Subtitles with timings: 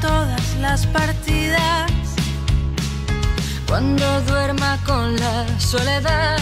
[0.00, 1.90] Todas las partidas,
[3.66, 6.38] cuando duerma con la soledad,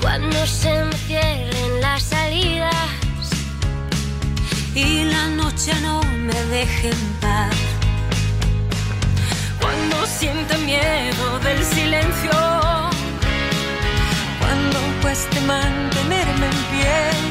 [0.00, 2.74] cuando se me cierren las salidas.
[4.74, 7.54] Y la noche no me deje en paz.
[9.60, 12.30] Cuando sienta miedo del silencio,
[14.40, 17.30] cuando cueste mantenerme en pie,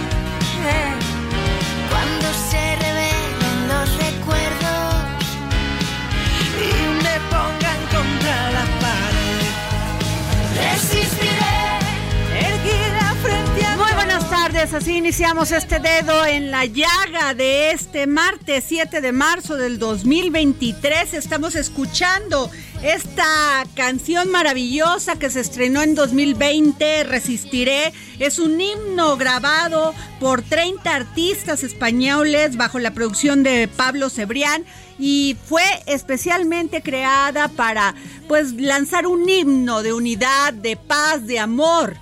[14.70, 19.80] tardes, así iniciamos este dedo en la llaga de este martes 7 de marzo del
[19.80, 21.14] 2023.
[21.14, 22.50] Estamos escuchando
[22.82, 27.94] esta canción maravillosa que se estrenó en 2020, Resistiré.
[28.20, 34.66] Es un himno grabado por 30 artistas españoles bajo la producción de Pablo Cebrián
[34.98, 37.96] y fue especialmente creada para
[38.28, 41.96] pues lanzar un himno de unidad, de paz, de amor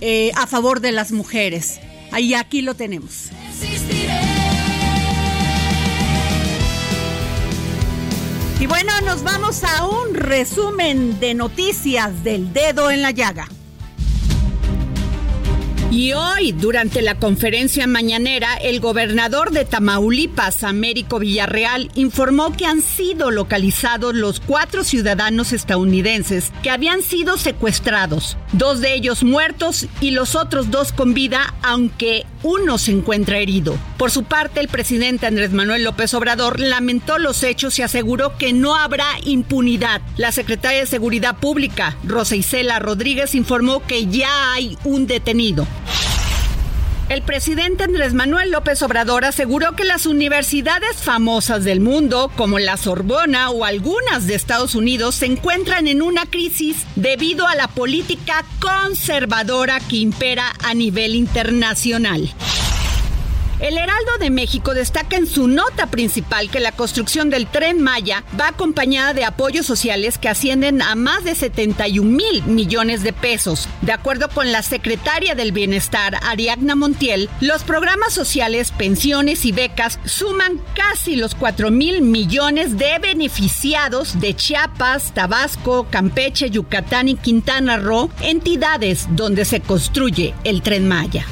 [0.00, 1.80] eh, a favor de las mujeres.
[2.16, 3.28] Ahí aquí lo tenemos.
[8.58, 13.48] Y bueno, nos vamos a un resumen de noticias del dedo en la llaga.
[15.90, 22.82] Y hoy, durante la conferencia mañanera, el gobernador de Tamaulipas, Américo Villarreal, informó que han
[22.82, 30.10] sido localizados los cuatro ciudadanos estadounidenses que habían sido secuestrados, dos de ellos muertos y
[30.10, 33.76] los otros dos con vida, aunque uno se encuentra herido.
[33.98, 38.52] Por su parte, el presidente Andrés Manuel López Obrador lamentó los hechos y aseguró que
[38.52, 40.00] no habrá impunidad.
[40.16, 45.66] La secretaria de Seguridad Pública, Rosa Isela Rodríguez, informó que ya hay un detenido.
[47.08, 52.76] El presidente Andrés Manuel López Obrador aseguró que las universidades famosas del mundo, como la
[52.76, 58.44] Sorbona o algunas de Estados Unidos, se encuentran en una crisis debido a la política
[58.58, 62.28] conservadora que impera a nivel internacional.
[63.58, 68.22] El Heraldo de México destaca en su nota principal que la construcción del tren Maya
[68.38, 73.66] va acompañada de apoyos sociales que ascienden a más de 71 mil millones de pesos.
[73.80, 79.98] De acuerdo con la secretaria del Bienestar, Ariadna Montiel, los programas sociales, pensiones y becas
[80.04, 87.78] suman casi los 4 mil millones de beneficiados de Chiapas, Tabasco, Campeche, Yucatán y Quintana
[87.78, 91.24] Roo, entidades donde se construye el tren Maya.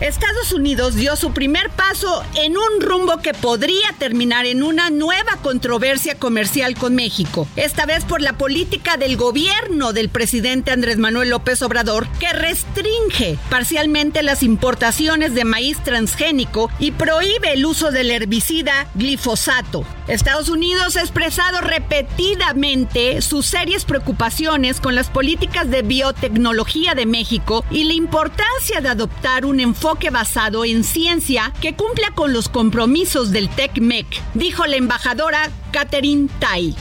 [0.00, 5.36] Estados Unidos dio su primer paso en un rumbo que podría terminar en una nueva
[5.42, 11.28] controversia comercial con México, esta vez por la política del gobierno del presidente Andrés Manuel
[11.28, 18.10] López Obrador que restringe parcialmente las importaciones de maíz transgénico y prohíbe el uso del
[18.10, 19.84] herbicida glifosato.
[20.08, 27.66] Estados Unidos ha expresado repetidamente sus serias preocupaciones con las políticas de biotecnología de México
[27.70, 33.32] y la importancia de adoptar un enfoque basado en ciencia que cumpla con los compromisos
[33.32, 36.74] del TECMEC, dijo la embajadora Catherine Tai.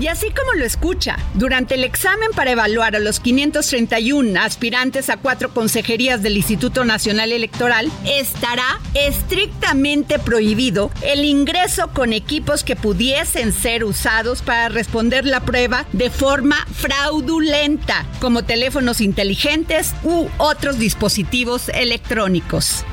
[0.00, 5.18] Y así como lo escucha, durante el examen para evaluar a los 531 aspirantes a
[5.18, 13.52] cuatro consejerías del Instituto Nacional Electoral, estará estrictamente prohibido el ingreso con equipos que pudiesen
[13.52, 21.68] ser usados para responder la prueba de forma fraudulenta, como teléfonos inteligentes u otros dispositivos
[21.68, 22.86] electrónicos.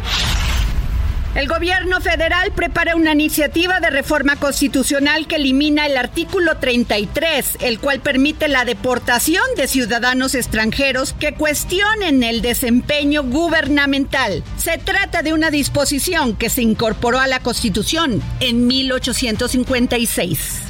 [1.37, 7.79] El gobierno federal prepara una iniciativa de reforma constitucional que elimina el artículo 33, el
[7.79, 14.43] cual permite la deportación de ciudadanos extranjeros que cuestionen el desempeño gubernamental.
[14.57, 20.66] Se trata de una disposición que se incorporó a la Constitución en 1856.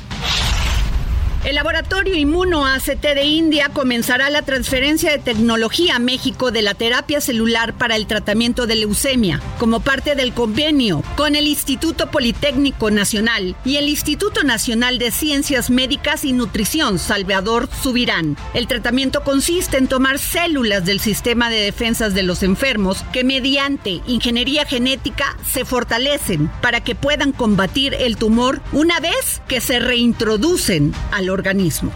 [1.45, 6.73] El laboratorio Inmuno ACT de India comenzará la transferencia de tecnología a México de la
[6.73, 12.91] terapia celular para el tratamiento de leucemia, como parte del convenio con el Instituto Politécnico
[12.91, 18.35] Nacional y el Instituto Nacional de Ciencias Médicas y Nutrición Salvador Subirán.
[18.53, 24.01] El tratamiento consiste en tomar células del sistema de defensas de los enfermos que mediante
[24.07, 30.93] ingeniería genética se fortalecen para que puedan combatir el tumor una vez que se reintroducen
[31.11, 31.91] al organismo.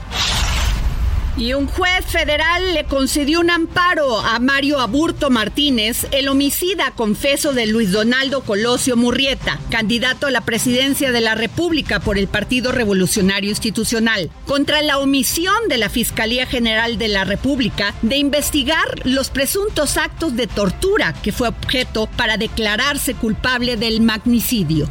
[1.38, 7.54] Y un juez federal le concedió un amparo a Mario Aburto Martínez, el homicida confeso
[7.54, 12.74] de Luis Donaldo Colosio Murrieta, candidato a la presidencia de la República por el Partido
[12.74, 19.30] Revolucionario Institucional, contra la omisión de la Fiscalía General de la República de investigar los
[19.30, 24.90] presuntos actos de tortura que fue objeto para declararse culpable del magnicidio.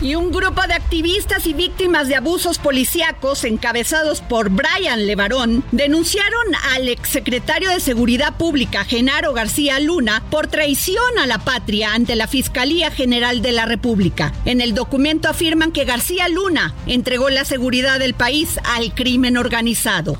[0.00, 6.54] Y un grupo de activistas y víctimas de abusos policíacos encabezados por Brian Levarón denunciaron
[6.72, 12.28] al exsecretario de Seguridad Pública, Genaro García Luna, por traición a la patria ante la
[12.28, 14.32] Fiscalía General de la República.
[14.44, 20.16] En el documento afirman que García Luna entregó la seguridad del país al crimen organizado.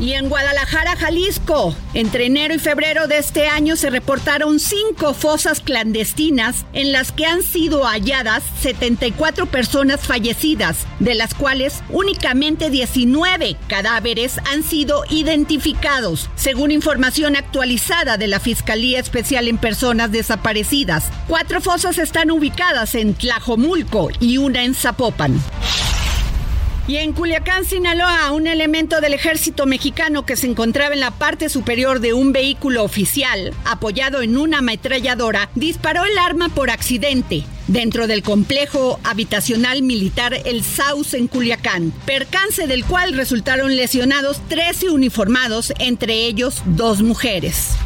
[0.00, 5.60] Y en Guadalajara, Jalisco, entre enero y febrero de este año se reportaron cinco fosas
[5.60, 13.58] clandestinas en las que han sido halladas 74 personas fallecidas, de las cuales únicamente 19
[13.68, 21.10] cadáveres han sido identificados, según información actualizada de la Fiscalía Especial en Personas Desaparecidas.
[21.28, 25.38] Cuatro fosas están ubicadas en Tlajomulco y una en Zapopan.
[26.90, 31.48] Y en Culiacán, Sinaloa, un elemento del ejército mexicano que se encontraba en la parte
[31.48, 38.08] superior de un vehículo oficial, apoyado en una ametralladora, disparó el arma por accidente dentro
[38.08, 45.72] del complejo habitacional militar El Saus en Culiacán, percance del cual resultaron lesionados 13 uniformados,
[45.78, 47.76] entre ellos dos mujeres.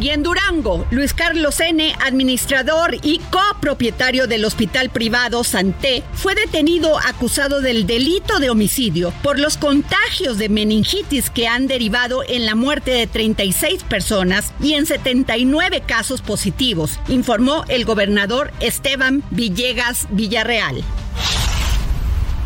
[0.00, 6.98] Y en Durango, Luis Carlos N., administrador y copropietario del hospital privado Santé, fue detenido
[6.98, 12.54] acusado del delito de homicidio por los contagios de meningitis que han derivado en la
[12.54, 20.82] muerte de 36 personas y en 79 casos positivos, informó el gobernador Esteban Villegas Villarreal.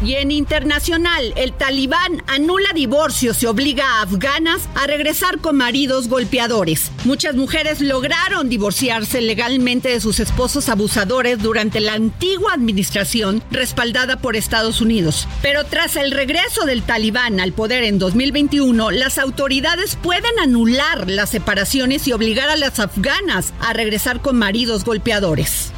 [0.05, 6.09] Y en internacional, el talibán anula divorcios y obliga a afganas a regresar con maridos
[6.09, 6.91] golpeadores.
[7.07, 14.37] Muchas mujeres lograron divorciarse legalmente de sus esposos abusadores durante la antigua administración respaldada por
[14.37, 15.27] Estados Unidos.
[15.41, 21.31] Pero tras el regreso del talibán al poder en 2021, las autoridades pueden anular las
[21.31, 25.74] separaciones y obligar a las afganas a regresar con maridos golpeadores.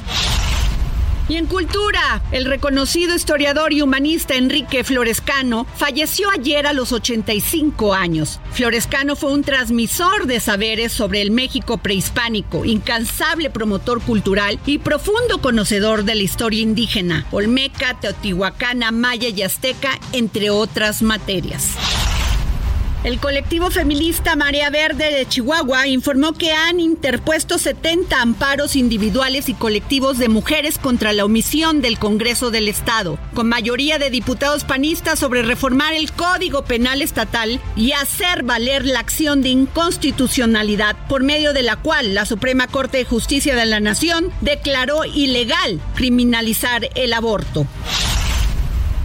[1.29, 7.95] Y en cultura, el reconocido historiador y humanista Enrique Florescano falleció ayer a los 85
[7.95, 8.41] años.
[8.53, 15.41] Florescano fue un transmisor de saberes sobre el México prehispánico, incansable promotor cultural y profundo
[15.41, 21.71] conocedor de la historia indígena, olmeca, teotihuacana, maya y azteca, entre otras materias.
[23.07, 29.55] El colectivo feminista Marea Verde de Chihuahua informó que han interpuesto 70 amparos individuales y
[29.55, 35.21] colectivos de mujeres contra la omisión del Congreso del Estado, con mayoría de diputados panistas
[35.21, 41.53] sobre reformar el Código Penal Estatal y hacer valer la acción de inconstitucionalidad por medio
[41.53, 47.13] de la cual la Suprema Corte de Justicia de la Nación declaró ilegal criminalizar el
[47.13, 47.69] aborto.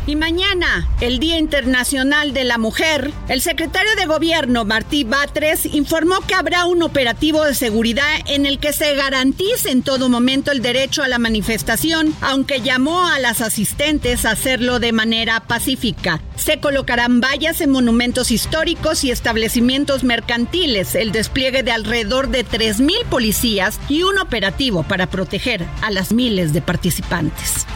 [0.08, 6.22] Y mañana, el Día Internacional de la Mujer, el secretario de Gobierno, Martí Batres, informó
[6.22, 10.63] que habrá un operativo de seguridad en el que se garantice en todo momento el
[10.63, 16.20] derecho a la manifestación, aunque llamó a las asistentes a hacerlo de manera pacífica.
[16.36, 23.05] Se colocarán vallas en monumentos históricos y establecimientos mercantiles, el despliegue de alrededor de 3.000
[23.05, 27.67] policías y un operativo para proteger a las miles de participantes.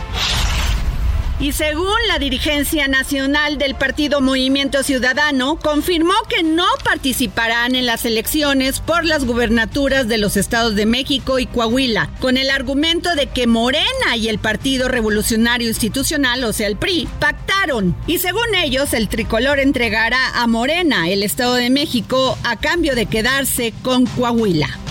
[1.38, 8.06] Y según la dirigencia nacional del Partido Movimiento Ciudadano, confirmó que no participarán en las
[8.06, 13.28] elecciones por las gubernaturas de los estados de México y Coahuila, con el argumento de
[13.28, 17.98] que Morena y el Partido Revolucionario Institucional, o sea, el PRI, pactaron.
[18.08, 23.08] Y según ellos, el tricolor entregará a Morena el Estado de México a cambio de
[23.08, 24.85] quedarse con Coahuila.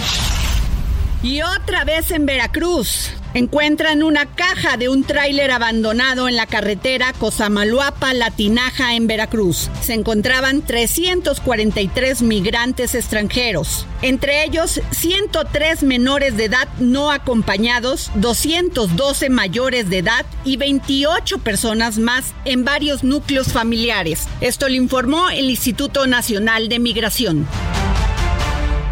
[1.25, 3.09] Y otra vez en Veracruz.
[3.33, 9.71] Encuentran una caja de un tráiler abandonado en la carretera Cozamaluapa-La Tinaja en Veracruz.
[9.81, 19.89] Se encontraban 343 migrantes extranjeros, entre ellos 103 menores de edad no acompañados, 212 mayores
[19.89, 24.29] de edad y 28 personas más en varios núcleos familiares.
[24.43, 27.49] Esto lo informó el Instituto Nacional de Migración.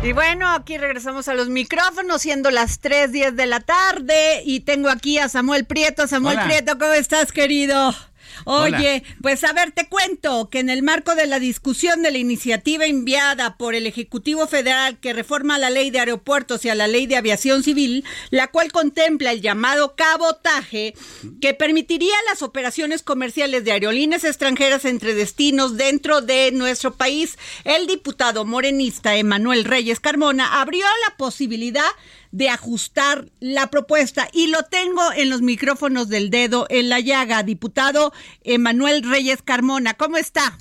[0.04, 4.88] Y bueno, aquí regresamos a los micrófonos, siendo las 3.10 de la tarde, y tengo
[4.88, 6.08] aquí a Samuel Prieto.
[6.08, 7.94] Samuel Prieto, ¿cómo estás, querido?
[8.44, 12.18] Oye, pues a ver, te cuento que en el marco de la discusión de la
[12.18, 16.88] iniciativa enviada por el Ejecutivo Federal que reforma la ley de aeropuertos y a la
[16.88, 20.94] ley de aviación civil, la cual contempla el llamado cabotaje,
[21.40, 27.86] que permitiría las operaciones comerciales de aerolíneas extranjeras entre destinos dentro de nuestro país, el
[27.86, 31.82] diputado morenista Emanuel Reyes Carmona abrió la posibilidad
[32.32, 37.42] de ajustar la propuesta y lo tengo en los micrófonos del dedo en la llaga.
[37.42, 38.12] Diputado
[38.42, 40.58] Emanuel Reyes Carmona, ¿cómo está?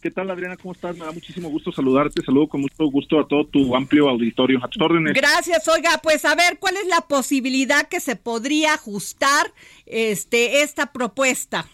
[0.00, 0.56] ¿Qué tal, Adriana?
[0.56, 0.98] ¿Cómo estás?
[0.98, 2.22] Me da muchísimo gusto saludarte.
[2.22, 4.58] Saludo con mucho gusto a todo tu amplio auditorio.
[4.60, 5.14] A tus órdenes.
[5.14, 5.68] Gracias.
[5.68, 9.46] Oiga, pues a ver, ¿cuál es la posibilidad que se podría ajustar
[9.86, 11.66] este esta propuesta?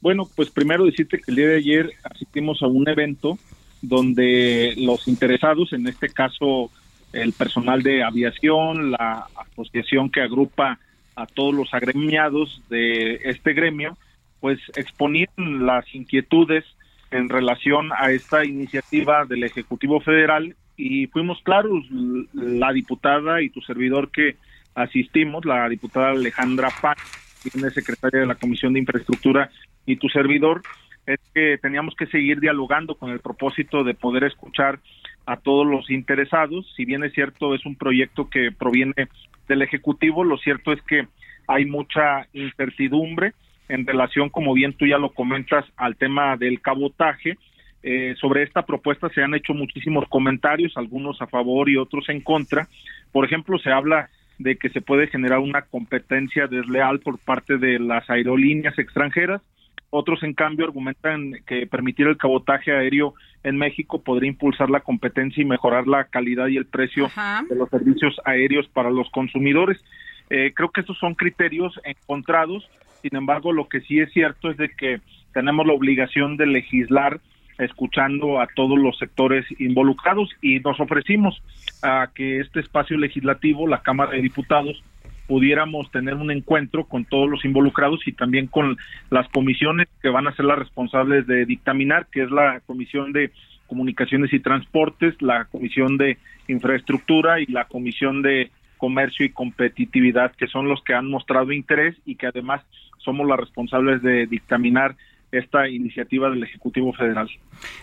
[0.00, 3.40] Bueno, pues primero decirte que el día de ayer asistimos a un evento
[3.82, 6.70] donde los interesados, en este caso
[7.12, 10.78] el personal de aviación, la asociación que agrupa
[11.16, 13.96] a todos los agremiados de este gremio,
[14.40, 16.64] pues exponían las inquietudes
[17.10, 21.84] en relación a esta iniciativa del Ejecutivo Federal y fuimos claros,
[22.32, 24.36] la diputada y tu servidor que
[24.74, 26.98] asistimos, la diputada Alejandra Paz,
[27.42, 29.50] quien es secretaria de la Comisión de Infraestructura,
[29.86, 30.62] y tu servidor,
[31.06, 34.78] es que teníamos que seguir dialogando con el propósito de poder escuchar
[35.28, 36.66] a todos los interesados.
[36.74, 39.08] Si bien es cierto, es un proyecto que proviene
[39.46, 41.06] del Ejecutivo, lo cierto es que
[41.46, 43.34] hay mucha incertidumbre
[43.68, 47.36] en relación, como bien tú ya lo comentas, al tema del cabotaje.
[47.82, 52.22] Eh, sobre esta propuesta se han hecho muchísimos comentarios, algunos a favor y otros en
[52.22, 52.66] contra.
[53.12, 54.08] Por ejemplo, se habla
[54.38, 59.42] de que se puede generar una competencia desleal por parte de las aerolíneas extranjeras.
[59.90, 65.40] Otros, en cambio, argumentan que permitir el cabotaje aéreo en México podría impulsar la competencia
[65.40, 67.10] y mejorar la calidad y el precio
[67.48, 69.78] de los servicios aéreos para los consumidores.
[70.28, 72.68] Eh, creo que estos son criterios encontrados.
[73.00, 75.00] Sin embargo, lo que sí es cierto es de que
[75.32, 77.20] tenemos la obligación de legislar
[77.58, 81.42] escuchando a todos los sectores involucrados y nos ofrecimos
[81.82, 84.82] a que este espacio legislativo, la Cámara de Diputados,
[85.28, 88.78] pudiéramos tener un encuentro con todos los involucrados y también con
[89.10, 93.30] las comisiones que van a ser las responsables de dictaminar, que es la Comisión de
[93.66, 96.16] Comunicaciones y Transportes, la Comisión de
[96.48, 101.94] Infraestructura y la Comisión de Comercio y Competitividad, que son los que han mostrado interés
[102.06, 102.62] y que además
[102.96, 104.96] somos las responsables de dictaminar
[105.30, 107.28] esta iniciativa del Ejecutivo Federal.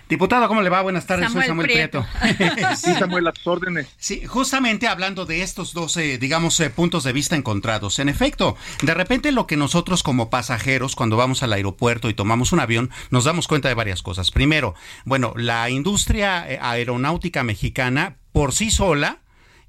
[0.10, 0.82] Diputado, ¿cómo le va?
[0.82, 2.06] Buenas tardes, soy Samuel Prieto.
[2.76, 3.94] sí, Samuel, a tus órdenes.
[3.98, 8.00] Sí, justamente hablando de estos dos, digamos, eh, puntos de vista encontrados.
[8.00, 12.52] En efecto, de repente lo que nosotros como pasajeros, cuando vamos al aeropuerto y tomamos
[12.52, 14.32] un avión, nos damos cuenta de varias cosas.
[14.32, 19.20] Primero, bueno, la industria eh, aeronáutica mexicana por sí sola,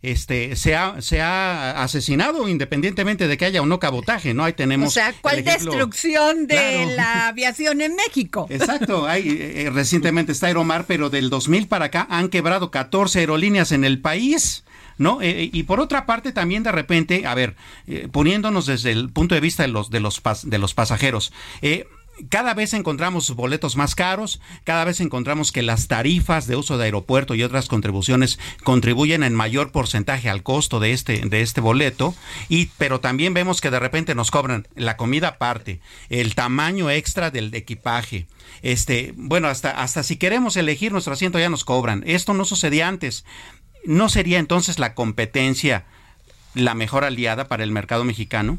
[0.06, 4.44] este, se ha, se ha asesinado independientemente de que haya o no cabotaje, ¿no?
[4.44, 4.88] Ahí tenemos.
[4.88, 8.46] O sea, ¿cuál destrucción de la aviación en México?
[8.48, 13.18] Exacto, hay, eh, eh, recientemente está Aeromar, pero del 2000 para acá han quebrado 14
[13.18, 14.62] aerolíneas en el país.
[14.98, 15.20] ¿no?
[15.20, 17.54] Eh, y por otra parte también de repente, a ver,
[18.12, 21.86] poniéndonos desde el punto de vista de los de los de los pasajeros, eh,
[22.28, 26.84] cada vez encontramos boletos más caros, cada vez encontramos que las tarifas de uso de
[26.84, 32.14] aeropuerto y otras contribuciones contribuyen en mayor porcentaje al costo de este de este boleto
[32.48, 37.30] y pero también vemos que de repente nos cobran la comida aparte, el tamaño extra
[37.30, 38.26] del equipaje.
[38.62, 42.02] Este, bueno, hasta hasta si queremos elegir nuestro asiento ya nos cobran.
[42.06, 43.24] Esto no sucedía antes.
[43.84, 45.84] ¿No sería entonces la competencia
[46.54, 48.58] la mejor aliada para el mercado mexicano?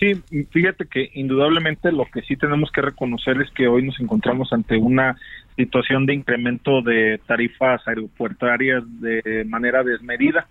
[0.00, 0.14] Sí,
[0.50, 4.78] fíjate que indudablemente lo que sí tenemos que reconocer es que hoy nos encontramos ante
[4.78, 5.14] una
[5.56, 10.48] situación de incremento de tarifas aeropuertarias de manera desmedida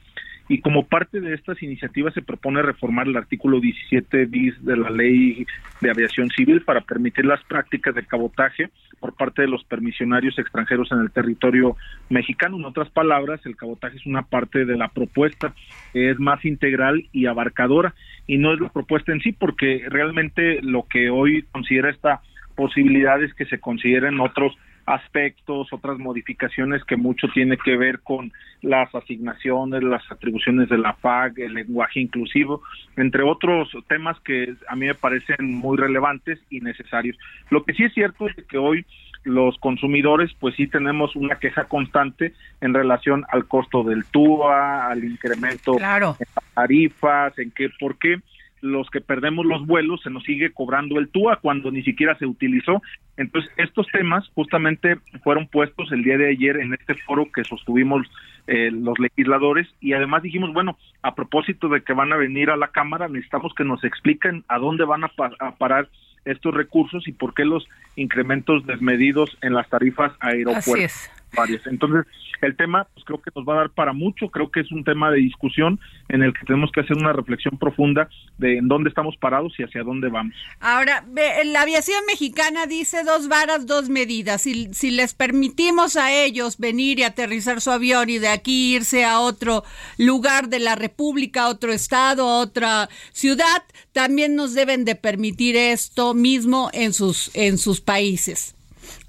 [0.50, 4.90] y como parte de estas iniciativas se propone reformar el artículo 17 bis de la
[4.90, 5.46] Ley
[5.80, 10.92] de Aviación Civil para permitir las prácticas de cabotaje por parte de los permisionarios extranjeros
[10.92, 11.78] en el territorio
[12.10, 12.58] mexicano.
[12.58, 15.54] En otras palabras, el cabotaje es una parte de la propuesta,
[15.94, 17.94] es más integral y abarcadora
[18.26, 22.22] y no es la propuesta en sí porque realmente lo que hoy considera esta
[22.56, 24.58] posibilidad es que se consideren otros
[24.90, 28.32] aspectos, otras modificaciones que mucho tiene que ver con
[28.62, 32.64] las asignaciones, las atribuciones de la FAG, el lenguaje inclusivo,
[32.98, 37.18] entre otros temas que a mí me parecen muy relevantes y necesarios.
[37.52, 38.84] Lo que sí es cierto es que hoy
[39.24, 45.04] los consumidores pues sí tenemos una queja constante en relación al costo del TUA, al
[45.04, 46.18] incremento en las
[46.56, 48.22] tarifas, en qué, por qué
[48.62, 52.26] los que perdemos los vuelos se nos sigue cobrando el TUA cuando ni siquiera se
[52.26, 52.82] utilizó.
[53.18, 58.08] Entonces, estos temas justamente fueron puestos el día de ayer en este foro que sostuvimos
[58.48, 62.58] eh, los legisladores y además dijimos, bueno, a propósito de que van a venir a
[62.58, 65.90] la Cámara, necesitamos que nos expliquen a dónde van a, a parar
[66.26, 71.10] estos recursos y por qué los incrementos desmedidos en las tarifas aeropuertos.
[71.36, 71.66] Varios.
[71.68, 72.06] Entonces,
[72.42, 74.84] el tema pues creo que nos va a dar para mucho, creo que es un
[74.84, 78.90] tema de discusión en el que tenemos que hacer una reflexión profunda de en dónde
[78.90, 80.34] estamos parados y hacia dónde vamos.
[80.60, 81.06] Ahora,
[81.46, 84.42] la aviación mexicana dice dos varas, dos medidas.
[84.42, 89.06] Si, si les permitimos a ellos venir y aterrizar su avión y de aquí irse
[89.06, 89.64] a otro
[89.98, 96.70] lugar de la República, otro estado, otra ciudad, también nos deben de permitir esto mismo
[96.74, 98.56] en sus, en sus países.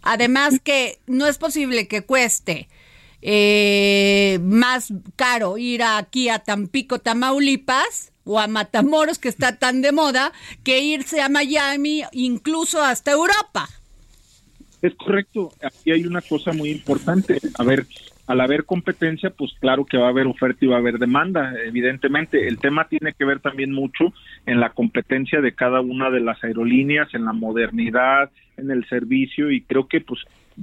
[0.02, 2.69] Además que no es posible que cueste
[3.23, 9.92] eh, más caro ir aquí a Tampico, Tamaulipas o a Matamoros, que está tan de
[9.92, 13.69] moda, que irse a Miami, incluso hasta Europa.
[14.83, 17.38] Es correcto, aquí hay una cosa muy importante.
[17.59, 17.87] A ver,
[18.31, 21.53] al haber competencia, pues claro que va a haber oferta y va a haber demanda,
[21.65, 22.47] evidentemente.
[22.47, 24.13] El tema tiene que ver también mucho
[24.47, 29.51] en la competencia de cada una de las aerolíneas, en la modernidad, en el servicio
[29.51, 30.21] y creo que pues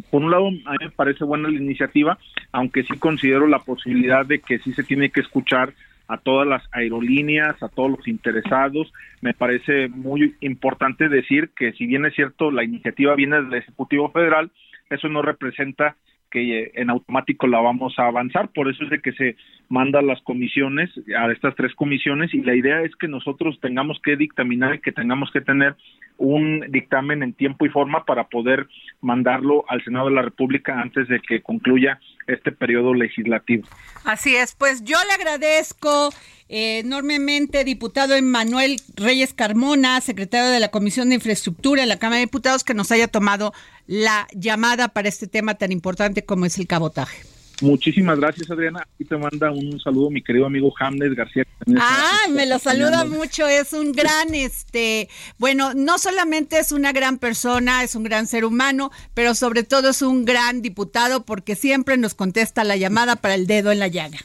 [0.10, 2.18] por un lado, a mí me parece buena la iniciativa,
[2.54, 5.74] aunque sí considero la posibilidad de que sí se tiene que escuchar
[6.08, 8.94] a todas las aerolíneas, a todos los interesados.
[9.20, 14.10] Me parece muy importante decir que si bien es cierto la iniciativa viene del Ejecutivo
[14.10, 14.51] Federal,
[14.90, 15.98] eso no representa
[16.29, 19.35] que eh, en automático la vamos a avanzar, por eso es de que se
[19.70, 24.16] manda las comisiones, a estas tres comisiones, y la idea es que nosotros tengamos que
[24.16, 25.75] dictaminar y que tengamos que tener
[26.18, 28.68] un dictamen en tiempo y forma para poder
[29.01, 33.68] mandarlo al Senado de la República antes de que concluya este periodo legislativo.
[34.03, 36.11] Así es, pues yo le agradezco
[36.50, 42.18] eh, enormemente, diputado Emmanuel Reyes Carmona, secretario de la Comisión de Infraestructura de la Cámara
[42.18, 43.53] de Diputados, que nos haya tomado
[43.85, 47.37] la llamada para este tema tan importante como es el cabotaje.
[47.61, 48.81] Muchísimas gracias, Adriana.
[48.93, 51.43] Aquí te manda un saludo mi querido amigo Hamlet García.
[51.79, 53.48] Ah, me lo saluda mucho.
[53.48, 58.46] Es un gran, este, bueno, no solamente es una gran persona, es un gran ser
[58.46, 63.33] humano, pero sobre todo es un gran diputado porque siempre nos contesta la llamada para
[63.33, 64.20] el dedo en la llaga.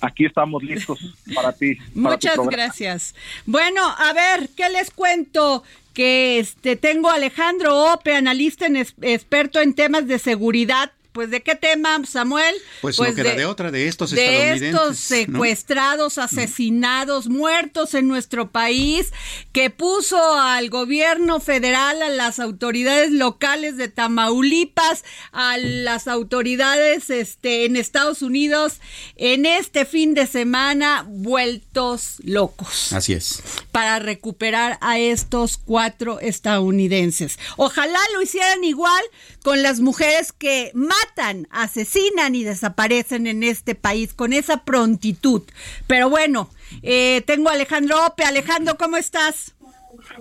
[0.00, 0.98] Aquí estamos listos
[1.34, 1.76] para ti.
[1.94, 3.14] Muchas gracias.
[3.46, 5.62] Bueno, a ver, ¿qué les cuento?
[5.92, 11.42] Que este tengo a Alejandro Ope, analista en, experto en temas de seguridad pues de
[11.42, 12.54] qué tema, Samuel?
[12.80, 18.50] Pues, pues no de, de otra, de estos de estos secuestrados, asesinados, muertos en nuestro
[18.50, 19.12] país,
[19.52, 27.64] que puso al gobierno federal, a las autoridades locales de Tamaulipas, a las autoridades este,
[27.64, 28.80] en Estados Unidos,
[29.16, 32.92] en este fin de semana vueltos locos.
[32.92, 33.42] Así es.
[33.72, 37.38] Para recuperar a estos cuatro estadounidenses.
[37.56, 39.02] Ojalá lo hicieran igual
[39.42, 45.42] con las mujeres que matan, asesinan y desaparecen en este país con esa prontitud.
[45.86, 46.50] Pero bueno,
[46.82, 48.24] eh, tengo a Alejandro Ope.
[48.24, 49.54] Alejandro, ¿cómo estás?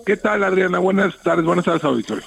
[0.06, 0.80] ¿Qué tal, Adriana?
[0.80, 2.26] Buenas tardes, buenas tardes, auditorio.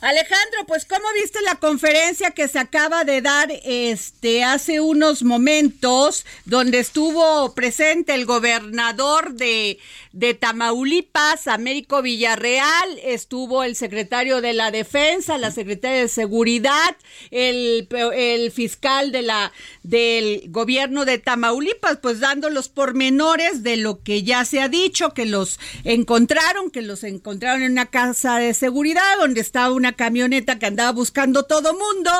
[0.00, 6.24] Alejandro, pues ¿cómo viste la conferencia que se acaba de dar este hace unos momentos
[6.44, 9.78] donde estuvo presente el gobernador de,
[10.12, 16.96] de Tamaulipas, Américo Villarreal, estuvo el secretario de la Defensa, la secretaria de Seguridad,
[17.32, 24.02] el, el fiscal de la del gobierno de Tamaulipas, pues dando los pormenores de lo
[24.02, 28.54] que ya se ha dicho, que los encontraron, que los encontraron en una casa de
[28.54, 32.10] seguridad donde estaba una camioneta que andaba buscando todo mundo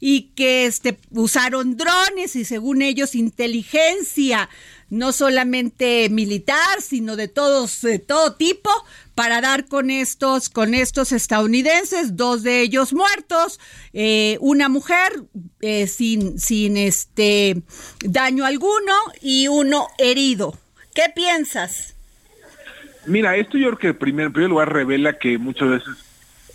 [0.00, 4.48] y que este, usaron drones y según ellos inteligencia
[4.90, 8.70] no solamente militar, sino de todos, de todo tipo,
[9.14, 13.60] para dar con estos, con estos estadounidenses, dos de ellos muertos,
[13.92, 15.24] eh, una mujer
[15.60, 17.62] eh, sin, sin este
[18.04, 20.58] daño alguno y uno herido.
[20.94, 21.94] ¿Qué piensas?
[23.06, 26.03] Mira, esto yo creo que en primer, primer lugar revela que muchas veces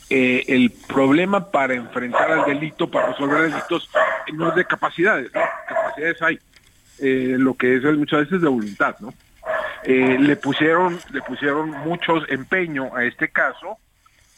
[0.09, 3.89] eh, el problema para enfrentar al delito, para resolver delitos,
[4.33, 5.31] no es de capacidades.
[5.31, 6.39] Capacidades hay.
[6.99, 9.13] lo que es muchas veces de voluntad, ¿no?
[9.83, 13.77] Eh, le pusieron le pusieron mucho empeño a este caso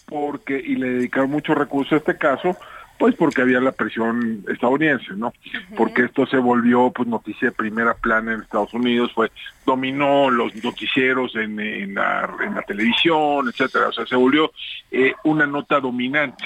[0.05, 2.55] porque y le dedicaron mucho recursos a este caso
[3.02, 5.34] pues porque había la presión estadounidense, ¿no?
[5.76, 9.32] Porque esto se volvió pues noticia de primera plana en Estados Unidos, fue
[9.66, 14.52] dominó los noticieros en, en, la, en la televisión, etcétera, o sea, se volvió
[14.92, 16.46] eh, una nota dominante.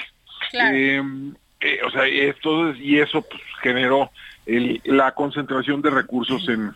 [0.54, 4.10] Em, eh, o sea, esto y eso pues, generó
[4.46, 6.72] el, la concentración de recursos en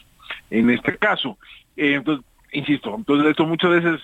[0.51, 1.39] en este caso.
[1.75, 4.01] Eh, entonces, insisto, entonces esto muchas veces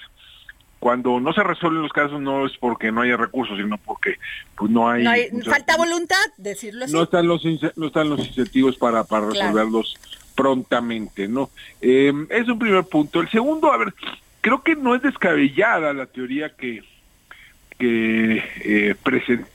[0.87, 4.20] cuando no se resuelven los casos no es porque no haya recursos, sino porque
[4.57, 5.05] pues no hay,
[5.44, 6.94] falta voluntad, decirlo así.
[6.94, 7.42] No están los
[7.75, 9.96] no están los incentivos para para resolverlos
[10.37, 11.51] prontamente, ¿no?
[11.81, 13.20] Eh, es un primer punto.
[13.20, 13.94] El segundo, a ver,
[14.40, 16.85] creo que no es descabellada la teoría que
[17.81, 19.49] que eh, presenta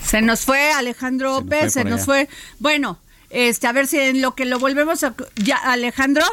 [0.00, 2.30] Se nos fue Alejandro López, se nos fue.
[2.60, 5.14] Bueno, este, a ver si en lo que lo volvemos a...
[5.36, 6.24] Ya, Alejandro,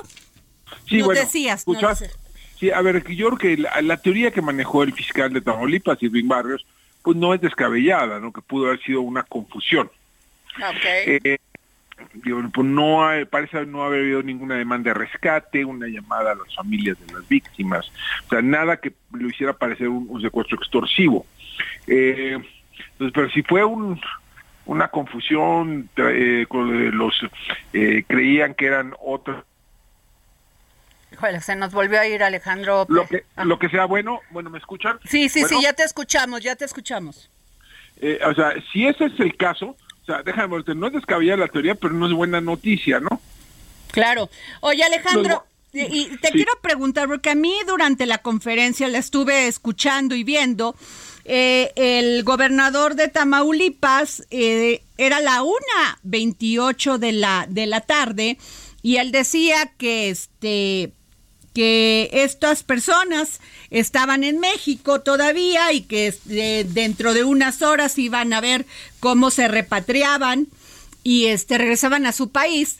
[0.87, 1.65] sí, bueno, decías.
[2.59, 6.27] sí, a ver, yo creo que la, teoría que manejó el fiscal de Tamaulipas, Irving
[6.27, 6.65] Barrios,
[7.01, 8.33] pues no es descabellada, ¿no?
[8.33, 9.89] Que pudo haber sido una confusión.
[10.55, 11.19] Okay.
[11.23, 11.37] Eh,
[12.53, 16.97] pues no parece no haber habido ninguna demanda de rescate, una llamada a las familias
[17.05, 17.91] de las víctimas,
[18.25, 21.25] o sea, nada que lo hiciera parecer un, secuestro extorsivo.
[21.87, 22.37] Eh,
[22.91, 23.99] entonces, pero si fue un,
[24.65, 27.15] una confusión, eh, los
[27.73, 29.43] eh, creían que eran otros.
[31.11, 32.85] Híjole, se nos volvió a ir Alejandro.
[32.89, 34.99] Lo que, lo que sea bueno, bueno, ¿me escuchan?
[35.05, 37.29] Sí, sí, sí, ya te escuchamos, ya te escuchamos.
[37.99, 41.47] Eh, o sea, si ese es el caso, o sea, déjame no es descabellada la
[41.47, 43.21] teoría, pero no es buena noticia, ¿no?
[43.91, 44.29] Claro.
[44.61, 50.15] Oye, Alejandro, y te quiero preguntar, porque a mí durante la conferencia la estuve escuchando
[50.15, 50.75] y viendo,
[51.25, 58.37] eh, el gobernador de Tamaulipas eh, era la una veintiocho de la, de la tarde
[58.87, 60.93] y él decía que este
[61.53, 68.31] que estas personas estaban en México todavía y que este, dentro de unas horas iban
[68.31, 68.65] a ver
[69.01, 70.47] cómo se repatriaban
[71.03, 72.77] y este regresaban a su país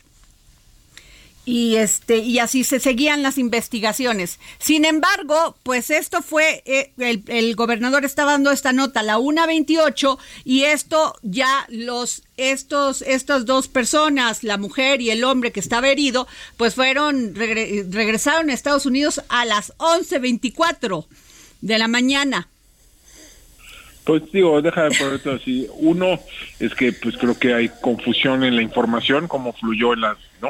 [1.48, 4.38] y este y así se seguían las investigaciones.
[4.58, 10.64] Sin embargo, pues esto fue eh, el, gobernador estaba dando esta nota la 1.28 y
[10.64, 16.28] esto ya los estos estas dos personas, la mujer y el hombre que estaba herido,
[16.58, 21.06] pues fueron regresaron a Estados Unidos a las 11.24
[21.62, 22.50] de la mañana.
[24.08, 25.68] Pues digo, déjame esto así.
[25.74, 26.18] Uno
[26.58, 30.48] es que pues creo que hay confusión en la información, como fluyó en las, ¿no?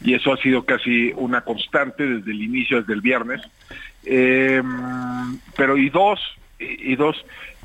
[0.00, 3.40] Y eso ha sido casi una constante desde el inicio, desde el viernes.
[4.04, 4.62] Eh,
[5.56, 6.20] pero y dos,
[6.60, 7.16] y, dos,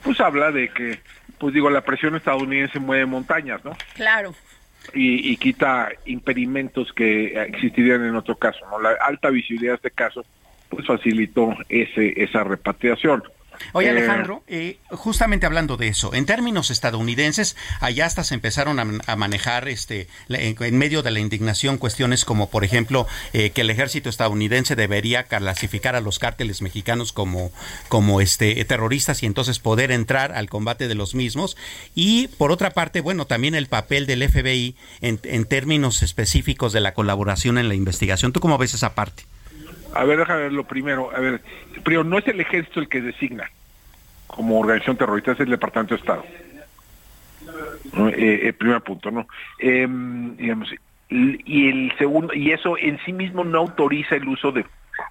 [0.01, 0.97] pues habla de que,
[1.38, 3.77] pues digo, la presión estadounidense mueve montañas, ¿no?
[3.93, 4.34] Claro.
[4.95, 8.81] Y, y quita impedimentos que existirían en otro caso, ¿no?
[8.81, 10.25] La alta visibilidad de este caso,
[10.69, 13.21] pues facilitó ese esa repatriación.
[13.73, 18.79] Oye, eh, Alejandro, eh, justamente hablando de eso, en términos estadounidenses, allá hasta se empezaron
[18.79, 23.69] a, manejar, este, en, medio de la indignación, cuestiones como, por ejemplo, eh, que el
[23.69, 27.51] ejército estadounidense debería clasificar a los cárteles mexicanos como,
[27.87, 31.57] como este, terroristas y entonces poder entrar al combate de los mismos.
[31.93, 36.81] Y por otra parte, bueno, también el papel del FBI en, en términos específicos de
[36.81, 38.33] la colaboración en la investigación.
[38.33, 39.23] ¿Tú cómo ves esa parte?
[39.95, 41.10] A ver, déjame ver lo primero.
[41.15, 41.41] A ver,
[41.84, 43.49] primero, no es el ejército el que designa
[44.27, 46.25] como organización terrorista, es el Departamento de Estado.
[48.17, 49.27] Eh, el primer punto, ¿no?
[49.60, 50.69] Em, digamos,
[51.10, 54.65] y el segundo, y eso en sí mismo no autoriza el uso de,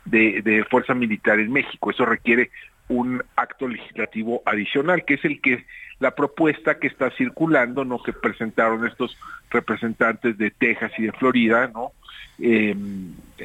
[0.04, 1.90] de fuerza militar en México.
[1.90, 2.50] Eso requiere
[2.88, 5.64] un acto legislativo adicional, que es el que
[6.00, 8.02] la propuesta que está circulando, ¿no?
[8.02, 9.16] Que presentaron estos
[9.50, 11.92] representantes de Texas y de Florida, ¿no?
[12.38, 12.74] Eh,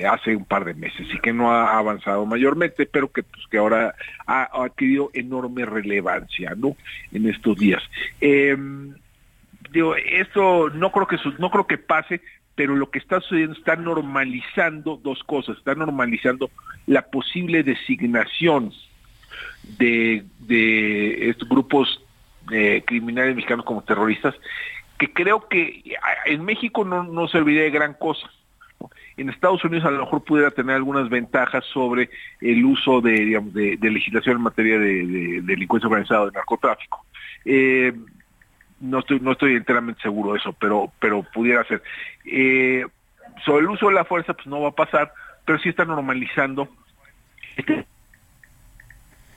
[0.10, 3.58] hace un par de meses y que no ha avanzado mayormente, pero que pues que
[3.58, 6.76] ahora ha, adquirido enorme relevancia, ¿no?
[7.12, 7.84] En estos días.
[8.22, 8.58] Eh,
[9.72, 12.22] digo, esto no creo que no creo que pase,
[12.56, 16.50] pero lo que está sucediendo está normalizando dos cosas, está normalizando
[16.86, 18.72] la posible designación
[19.78, 22.04] de, de estos grupos
[22.86, 24.34] criminales mexicanos como terroristas
[25.00, 28.30] que creo que en México no, no serviría de gran cosa.
[29.20, 33.54] En Estados Unidos a lo mejor pudiera tener algunas ventajas sobre el uso de, digamos,
[33.54, 37.06] de, legislación en materia de, delincuencia organizada, de narcotráfico.
[37.44, 37.94] Eh,
[38.80, 41.84] no estoy no estoy enteramente seguro de eso, pero pero pudiera ser.
[42.26, 42.86] Eh,
[43.46, 45.14] sobre el uso de la fuerza, pues no va a pasar,
[45.46, 46.70] pero sí está normalizando.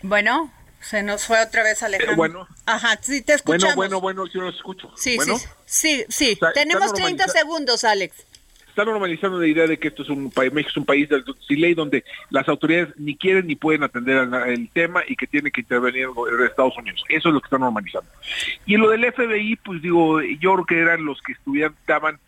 [0.03, 2.17] Bueno, se nos fue otra vez Alejandro.
[2.17, 2.49] bueno.
[2.67, 3.77] Ajá, sí, te escuchamos.
[3.77, 4.91] Bueno, bueno, bueno, yo lo escucho.
[4.97, 5.39] Sí, bueno.
[5.39, 6.39] sí, sí, sí.
[6.55, 8.27] Tenemos 30 segundos, Alex.
[8.73, 11.23] Está normalizando la idea de que esto es un país, México es un país de
[11.51, 15.61] ley donde las autoridades ni quieren ni pueden atender el tema y que tiene que
[15.61, 17.05] intervenir el Estados Unidos.
[17.11, 18.09] Eso es lo que está normalizando.
[18.65, 22.19] Y lo del FBI, pues digo, yo creo que eran los que estuvieran, daban,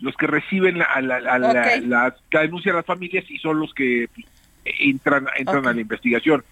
[0.00, 4.26] los que reciben la, la, denuncia a las familias y son los que pues,
[4.80, 6.42] entran, entran a la investigación.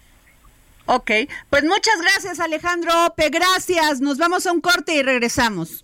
[0.85, 1.11] Ok,
[1.49, 3.99] pues muchas gracias Alejandro Ope, gracias.
[3.99, 5.83] Nos vamos a un corte y regresamos.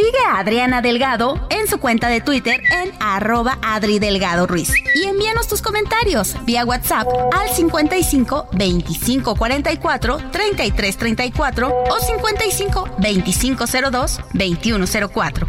[0.00, 4.72] Sigue a Adriana Delgado en su cuenta de Twitter en arroba Adri Delgado Ruiz.
[4.94, 13.64] Y envíanos tus comentarios vía WhatsApp al 55 25 44 33 34 o 55 25
[13.90, 15.48] 02 21 04.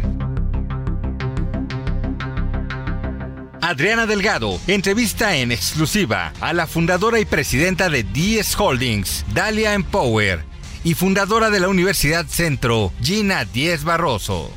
[3.62, 10.51] Adriana Delgado entrevista en exclusiva a la fundadora y presidenta de DS Holdings, Dalia Empower
[10.84, 14.50] y fundadora de la Universidad Centro, Gina Díez Barroso.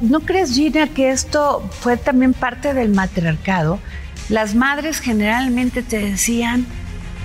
[0.00, 3.78] ¿No crees, Gina, que esto fue también parte del matriarcado?
[4.28, 6.66] Las madres generalmente te decían,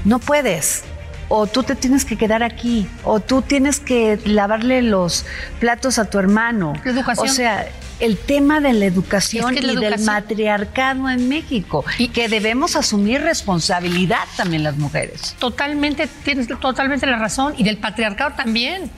[0.05, 0.83] no puedes,
[1.29, 5.25] o tú te tienes que quedar aquí, o tú tienes que lavarle los
[5.59, 6.73] platos a tu hermano.
[6.85, 7.29] educación.
[7.29, 7.67] O sea,
[8.03, 14.25] el tema de la educación y del matriarcado en México y que debemos asumir responsabilidad
[14.35, 15.35] también las mujeres.
[15.39, 18.91] Totalmente, tienes totalmente la razón y del patriarcado también.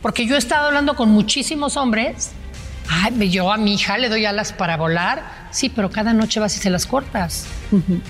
[0.00, 2.30] Porque yo he estado hablando con muchísimos hombres.
[2.88, 5.48] Ay, yo a mi hija le doy alas para volar.
[5.50, 7.46] Sí, pero cada noche vas y se las cortas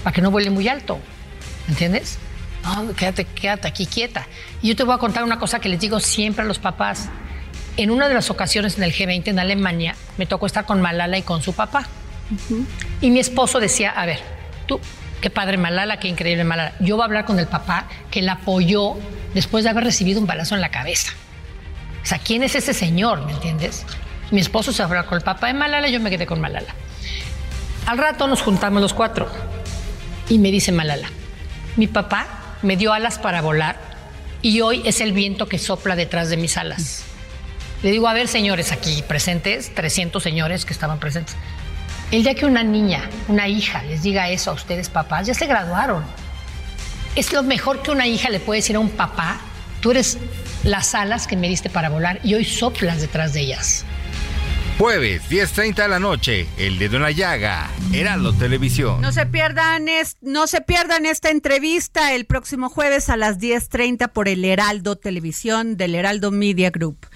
[0.05, 1.01] para que no vuele muy alto.
[1.69, 2.19] ¿Entiendes?
[2.63, 4.29] No, quédate, quédate aquí quieta.
[4.63, 7.09] Y yo te voy a contar una cosa que les digo siempre a los papás
[7.79, 11.17] en una de las ocasiones en el G20 en Alemania, me tocó estar con Malala
[11.17, 11.87] y con su papá.
[13.01, 14.19] Y mi esposo decía, a ver,
[14.67, 14.81] tú,
[15.21, 16.75] qué padre Malala, qué increíble Malala.
[16.81, 18.97] Yo voy a hablar con el papá que la apoyó
[19.33, 21.13] después de haber recibido un balazo en la cabeza.
[22.03, 23.25] O sea, ¿quién es ese señor?
[23.25, 23.87] ¿Me entiendes?
[24.33, 26.75] Mi esposo se fue con el papá de Malala, yo me quedé con Malala.
[27.87, 29.31] Al rato nos juntamos los cuatro
[30.29, 31.09] y me dice Malala,
[31.77, 32.27] mi papá
[32.63, 33.77] me dio alas para volar
[34.43, 37.08] y hoy es el viento que sopla detrás de mis alas.
[37.83, 41.37] Le digo, a ver, señores aquí presentes, 300 señores que estaban presentes.
[42.11, 45.47] El día que una niña, una hija, les diga eso a ustedes, papás, ya se
[45.47, 46.03] graduaron.
[47.15, 49.39] Es lo mejor que una hija le puede decir a un papá,
[49.81, 50.19] tú eres
[50.65, 53.85] las alas que me diste para volar y hoy soplas detrás de ellas.
[54.79, 59.01] Jueves, 10.30 de la noche, El Dedo en la Llaga, Heraldo Televisión.
[59.01, 59.87] No se pierdan,
[60.21, 65.77] no se pierdan esta entrevista el próximo jueves a las 10.30 por el Heraldo Televisión
[65.77, 67.09] del Heraldo Media Group.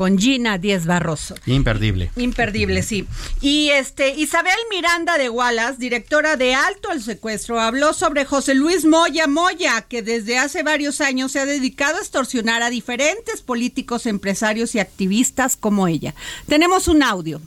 [0.00, 1.34] Con Gina Díez Barroso.
[1.44, 2.10] Imperdible.
[2.16, 3.06] Imperdible, sí.
[3.42, 8.86] Y este Isabel Miranda de Wallace, directora de Alto al Secuestro, habló sobre José Luis
[8.86, 14.06] Moya Moya, que desde hace varios años se ha dedicado a extorsionar a diferentes políticos,
[14.06, 16.14] empresarios y activistas como ella.
[16.48, 17.42] Tenemos un audio.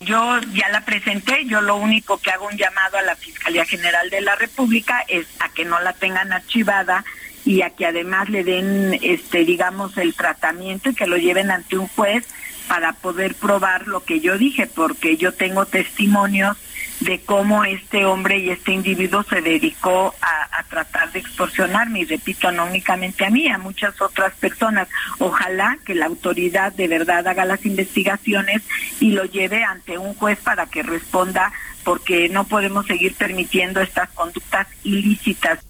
[0.00, 4.10] Yo ya la presenté, yo lo único que hago un llamado a la Fiscalía General
[4.10, 7.06] de la República es a que no la tengan archivada
[7.46, 11.78] y a que además le den, este, digamos, el tratamiento y que lo lleven ante
[11.78, 12.26] un juez
[12.66, 16.56] para poder probar lo que yo dije, porque yo tengo testimonios
[16.98, 22.04] de cómo este hombre y este individuo se dedicó a, a, tratar de extorsionarme, y
[22.04, 24.88] repito, no únicamente a mí, a muchas otras personas.
[25.18, 28.62] Ojalá que la autoridad de verdad haga las investigaciones
[28.98, 31.52] y lo lleve ante un juez para que responda,
[31.84, 35.60] porque no podemos seguir permitiendo estas conductas ilícitas.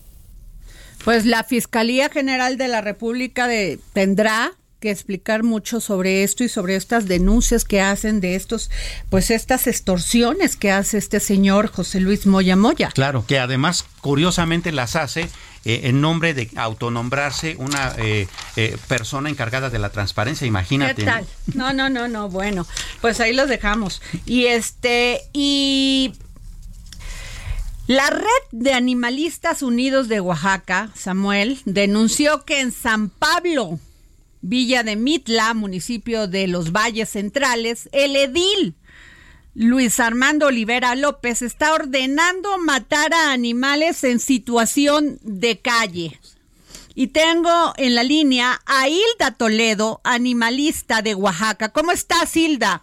[1.06, 6.48] Pues la Fiscalía General de la República de, tendrá que explicar mucho sobre esto y
[6.48, 8.72] sobre estas denuncias que hacen de estos,
[9.08, 12.90] pues estas extorsiones que hace este señor José Luis Moya Moya.
[12.92, 15.28] Claro, que además curiosamente las hace
[15.64, 20.96] eh, en nombre de autonombrarse una eh, eh, persona encargada de la transparencia, imagínate.
[20.96, 21.24] ¿Qué tal?
[21.54, 22.66] No, no, no, no, bueno,
[23.00, 24.02] pues ahí los dejamos.
[24.24, 26.14] Y este, y
[27.86, 33.78] la red de animalistas unidos de Oaxaca, Samuel, denunció que en San Pablo,
[34.40, 38.74] Villa de Mitla, municipio de los Valles Centrales, el edil
[39.58, 46.20] Luis Armando Olivera López está ordenando matar a animales en situación de calle.
[46.94, 51.70] Y tengo en la línea a Hilda Toledo, animalista de Oaxaca.
[51.70, 52.82] ¿Cómo estás, Hilda?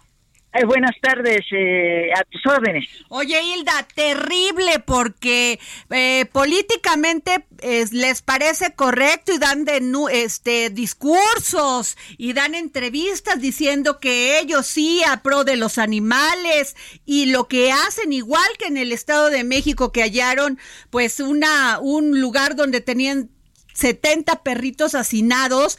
[0.56, 2.88] Eh, buenas tardes, eh, a tus órdenes.
[3.08, 5.58] Oye, Hilda, terrible porque
[5.90, 7.44] eh, políticamente
[7.90, 15.02] les parece correcto y dan de, este, discursos y dan entrevistas diciendo que ellos sí
[15.02, 19.42] a pro de los animales y lo que hacen igual que en el Estado de
[19.42, 20.58] México que hallaron
[20.90, 23.30] pues una un lugar donde tenían
[23.72, 25.78] 70 perritos hacinados,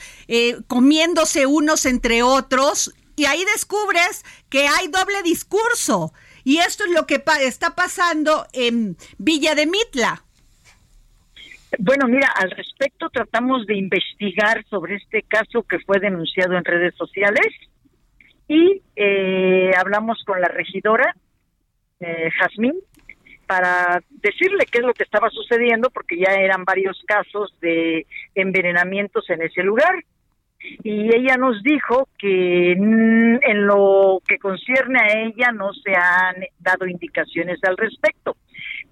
[0.68, 6.14] comiéndose unos entre otros y ahí descubres que hay doble discurso.
[6.44, 10.24] Y esto es lo que está pasando en Villa de Mitla.
[11.80, 16.96] Bueno, mira, al respecto tratamos de investigar sobre este caso que fue denunciado en redes
[16.96, 17.48] sociales
[18.48, 21.16] y eh, hablamos con la regidora,
[22.00, 22.76] eh, Jazmín,
[23.48, 29.30] para decirle qué es lo que estaba sucediendo, porque ya eran varios casos de envenenamientos
[29.30, 30.04] en ese lugar
[30.84, 36.88] y ella nos dijo que en lo que concierne a ella no se han dado
[36.88, 38.36] indicaciones al respecto.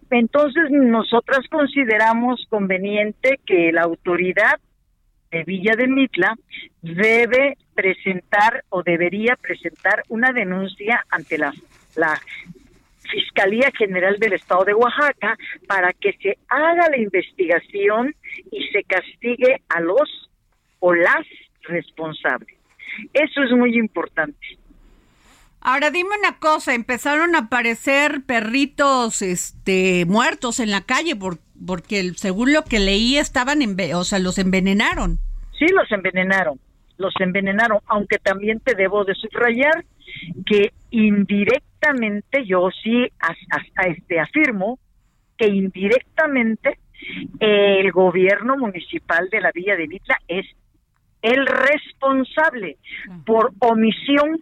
[0.10, 4.60] Entonces, nosotras consideramos conveniente que la autoridad
[5.32, 6.36] de Villa de Mitla
[6.82, 11.52] debe presentar o debería presentar una denuncia ante la,
[11.96, 12.20] la
[13.10, 15.36] Fiscalía General del Estado de Oaxaca
[15.68, 18.16] para que se haga la investigación
[18.52, 20.30] y se castigue a los
[20.80, 21.26] o las
[21.64, 22.58] responsable.
[23.14, 24.38] Eso es muy importante.
[25.66, 32.12] Ahora dime una cosa, empezaron a aparecer perritos este muertos en la calle por, porque
[32.16, 35.20] según lo que leí estaban en, o sea, los envenenaron.
[35.58, 36.60] Sí, los envenenaron.
[36.98, 39.86] Los envenenaron, aunque también te debo de subrayar
[40.46, 43.08] que indirectamente yo sí
[43.88, 44.80] este afirmo
[45.38, 46.78] que indirectamente
[47.40, 50.46] el gobierno municipal de la Villa de Vitla es
[51.24, 52.78] el responsable
[53.26, 54.42] por omisión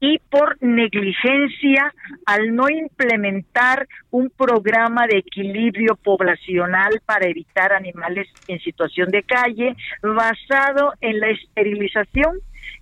[0.00, 1.92] y por negligencia
[2.24, 9.76] al no implementar un programa de equilibrio poblacional para evitar animales en situación de calle
[10.02, 12.38] basado en la esterilización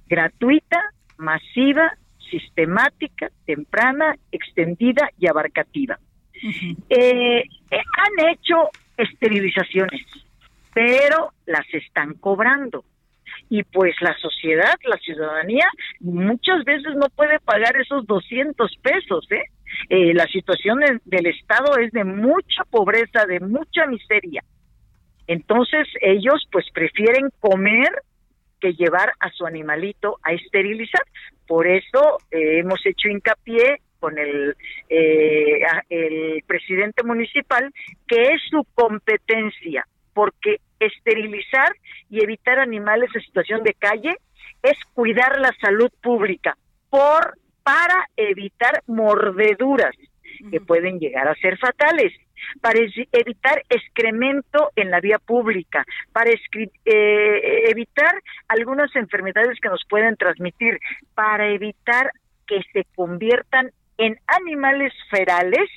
[0.09, 0.81] gratuita,
[1.16, 1.92] masiva,
[2.31, 5.99] sistemática, temprana, extendida y abarcativa.
[6.88, 10.03] Eh, eh, han hecho esterilizaciones
[10.79, 12.85] pero las están cobrando.
[13.51, 15.67] Y pues la sociedad, la ciudadanía,
[15.99, 19.43] muchas veces no puede pagar esos 200 pesos, ¿eh?
[19.88, 24.45] eh la situación del Estado es de mucha pobreza, de mucha miseria.
[25.27, 27.91] Entonces ellos pues prefieren comer
[28.61, 31.03] que llevar a su animalito a esterilizar.
[31.49, 34.55] Por eso eh, hemos hecho hincapié con el,
[34.88, 37.69] eh, el presidente municipal
[38.07, 41.75] que es su competencia, porque esterilizar
[42.11, 44.17] y evitar animales en situación de calle
[44.62, 46.57] es cuidar la salud pública
[46.91, 49.95] por para evitar mordeduras
[50.51, 52.12] que pueden llegar a ser fatales.
[52.61, 60.17] para evitar excremento en la vía pública, para eh, evitar algunas enfermedades que nos pueden
[60.17, 60.79] transmitir,
[61.17, 62.13] para evitar
[62.46, 65.69] que se conviertan en animales ferales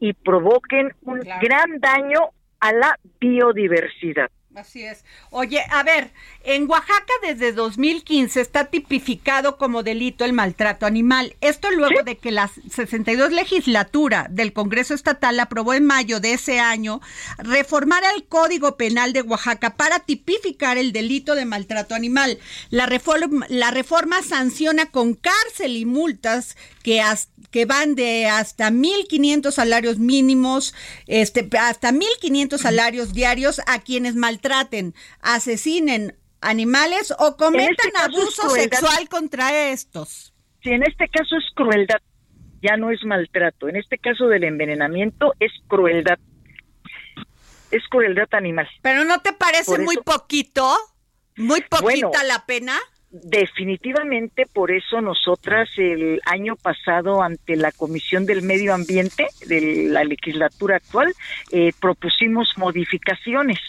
[0.00, 2.30] y provoquen un gran daño
[2.64, 4.30] a la biodiversidad.
[4.56, 5.04] Así es.
[5.30, 6.12] Oye, a ver,
[6.44, 11.34] en Oaxaca desde 2015 está tipificado como delito el maltrato animal.
[11.40, 16.60] Esto luego de que la 62 legislatura del Congreso Estatal aprobó en mayo de ese
[16.60, 17.00] año
[17.38, 22.38] reformar el Código Penal de Oaxaca para tipificar el delito de maltrato animal.
[22.70, 27.02] La reforma, la reforma sanciona con cárcel y multas que,
[27.50, 30.74] que van de hasta 1.500 salarios mínimos,
[31.08, 34.14] este, hasta 1.500 salarios diarios a quienes
[34.44, 40.34] maltraten, asesinen animales o cometan este abuso sexual contra estos.
[40.62, 42.00] Si en este caso es crueldad,
[42.62, 43.68] ya no es maltrato.
[43.68, 46.18] En este caso del envenenamiento es crueldad.
[47.70, 48.68] Es crueldad animal.
[48.82, 50.74] Pero ¿no te parece muy poquito?
[51.36, 52.78] ¿Muy poquita la pena?
[53.10, 60.02] Definitivamente, por eso nosotras el año pasado ante la Comisión del Medio Ambiente de la
[60.02, 61.12] legislatura actual
[61.52, 63.60] eh, propusimos modificaciones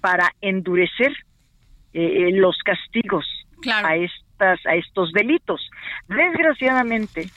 [0.00, 1.12] para endurecer
[1.92, 3.26] eh, los castigos
[3.66, 5.70] a estas a estos delitos.
[6.08, 7.28] Desgraciadamente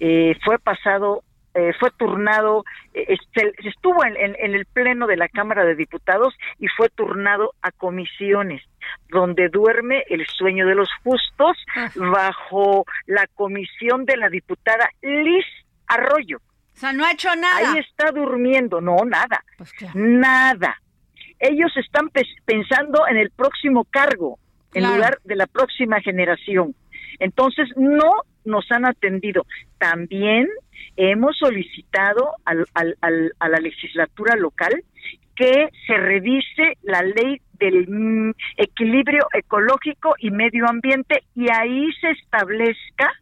[0.00, 1.22] eh, fue pasado
[1.54, 2.64] eh, fue turnado,
[2.94, 3.18] eh,
[3.58, 8.62] estuvo en, el pleno de la Cámara de Diputados y fue turnado a comisiones,
[9.10, 11.90] donde duerme el sueño de los justos ah.
[11.94, 15.44] bajo la comisión de la diputada Liz
[15.88, 16.38] Arroyo.
[16.38, 17.72] O sea, no ha hecho nada.
[17.72, 20.80] Ahí está durmiendo, no, nada, pues nada.
[21.42, 22.08] Ellos están
[22.44, 24.38] pensando en el próximo cargo,
[24.74, 26.74] en lugar de la próxima generación.
[27.18, 28.12] Entonces, no
[28.44, 29.44] nos han atendido.
[29.78, 30.48] También
[30.96, 32.64] hemos solicitado al,
[33.02, 34.72] a la legislatura local
[35.34, 42.10] que se revise la ley del mm, equilibrio ecológico y medio ambiente y ahí se
[42.10, 43.12] establezca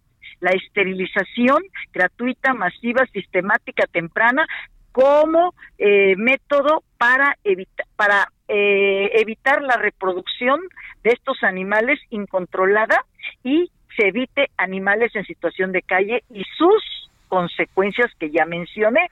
[0.41, 1.63] la esterilización
[1.93, 4.47] gratuita, masiva, sistemática, temprana
[4.93, 10.61] como eh, método para, evitar para eh, evitar la reproducción
[11.05, 13.05] de estos animales incontrolada
[13.45, 19.09] y se evite animales en situación de calle y sus consecuencias que ya mencioné.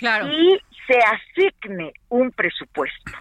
[0.00, 3.12] Y se asigne un presupuesto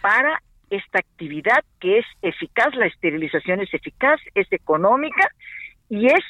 [0.00, 0.40] para
[0.70, 5.28] esta actividad que es eficaz, la esterilización es eficaz, es económica
[5.88, 6.24] y es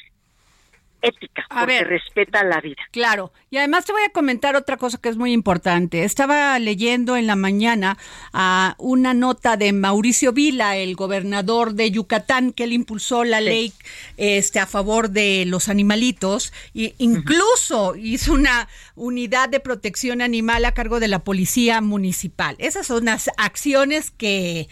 [1.01, 2.81] ética, porque respeta la vida.
[2.91, 6.03] Claro, y además te voy a comentar otra cosa que es muy importante.
[6.03, 7.97] Estaba leyendo en la mañana
[8.33, 13.73] a una nota de Mauricio Vila, el gobernador de Yucatán, que él impulsó la ley
[14.17, 20.73] este a favor de los animalitos e incluso hizo una unidad de protección animal a
[20.73, 22.55] cargo de la policía municipal.
[22.59, 24.67] Esas son las acciones que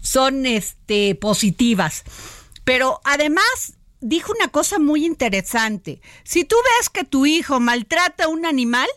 [0.00, 2.04] son este positivas.
[2.64, 3.75] Pero además
[4.08, 6.00] dijo una cosa muy interesante.
[6.22, 8.88] Si tú ves que tu hijo maltrata a un animal,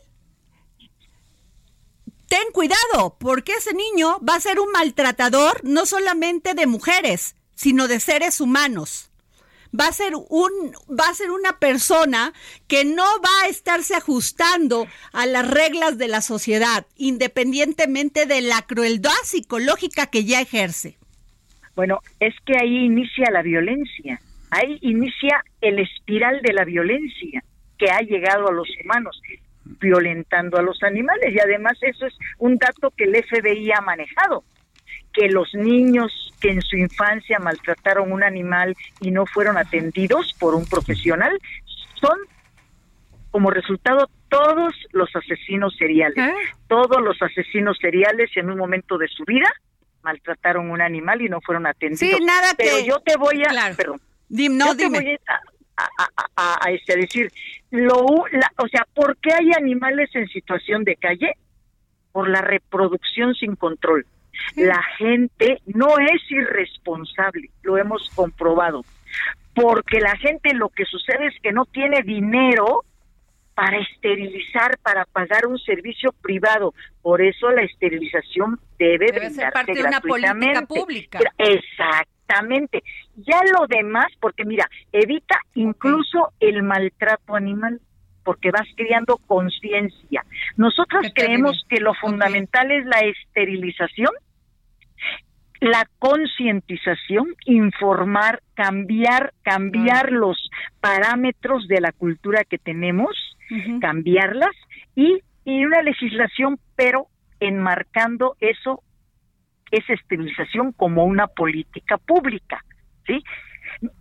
[2.28, 7.88] ten cuidado, porque ese niño va a ser un maltratador no solamente de mujeres, sino
[7.88, 9.10] de seres humanos.
[9.78, 12.34] Va a ser un va a ser una persona
[12.68, 18.62] que no va a estarse ajustando a las reglas de la sociedad, independientemente de la
[18.64, 20.97] crueldad psicológica que ya ejerce.
[21.76, 24.20] Bueno, es que ahí inicia la violencia
[24.51, 27.43] Ahí inicia el espiral de la violencia
[27.77, 29.21] que ha llegado a los humanos,
[29.63, 31.33] violentando a los animales.
[31.33, 34.43] Y además eso es un dato que el FBI ha manejado,
[35.13, 40.55] que los niños que en su infancia maltrataron un animal y no fueron atendidos por
[40.55, 41.37] un profesional
[41.99, 42.17] son
[43.31, 46.17] como resultado todos los asesinos seriales.
[46.17, 46.33] Ah.
[46.67, 49.51] Todos los asesinos seriales en un momento de su vida
[50.01, 52.17] maltrataron un animal y no fueron atendidos.
[52.17, 53.75] Sí, nada Pero yo te voy a...
[53.75, 53.99] Perdón,
[54.30, 55.39] no, Yo voy a,
[56.36, 57.32] a, este, decir,
[57.71, 61.34] lo, o sea, ¿por qué hay animales en situación de calle?
[62.11, 64.05] Por la reproducción sin control.
[64.55, 68.86] La gente no es irresponsable, lo hemos comprobado,
[69.53, 72.86] porque la gente lo que sucede es que no tiene dinero
[73.53, 76.73] para esterilizar, para pagar un servicio privado.
[77.01, 81.19] Por eso la esterilización debe, debe ser parte de una política pública.
[81.38, 82.84] Exacto Exactamente.
[83.15, 87.80] Ya lo demás, porque mira, evita incluso el maltrato animal,
[88.23, 90.23] porque vas creando conciencia.
[90.55, 94.11] Nosotros creemos que lo fundamental es la esterilización,
[95.61, 100.38] la concientización, informar, cambiar, cambiar los
[100.80, 103.15] parámetros de la cultura que tenemos,
[103.82, 104.55] cambiarlas
[104.95, 107.07] y y una legislación, pero
[107.39, 108.84] enmarcando eso,
[109.72, 112.63] esa esterilización como una política pública,
[113.05, 113.24] ¿sí?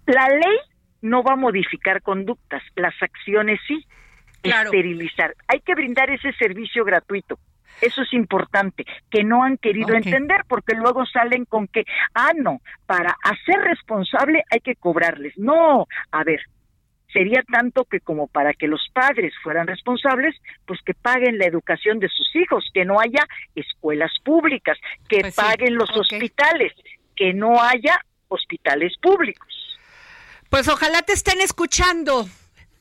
[0.07, 0.59] La ley
[1.03, 3.85] no va a modificar conductas, las acciones sí.
[4.43, 5.35] Esterilizar.
[5.49, 7.39] Hay que brindar ese servicio gratuito.
[7.81, 12.61] Eso es importante, que no han querido entender porque luego salen con que, ah, no,
[12.87, 15.37] para hacer responsable hay que cobrarles.
[15.37, 16.41] No, a ver,
[17.13, 20.35] sería tanto que como para que los padres fueran responsables,
[20.67, 24.79] pues que paguen la educación de sus hijos, que no haya escuelas públicas,
[25.09, 26.73] que Pues sí, paguen los hospitales,
[27.17, 29.49] que no haya hospitales públicos.
[30.51, 32.29] Pues ojalá te estén escuchando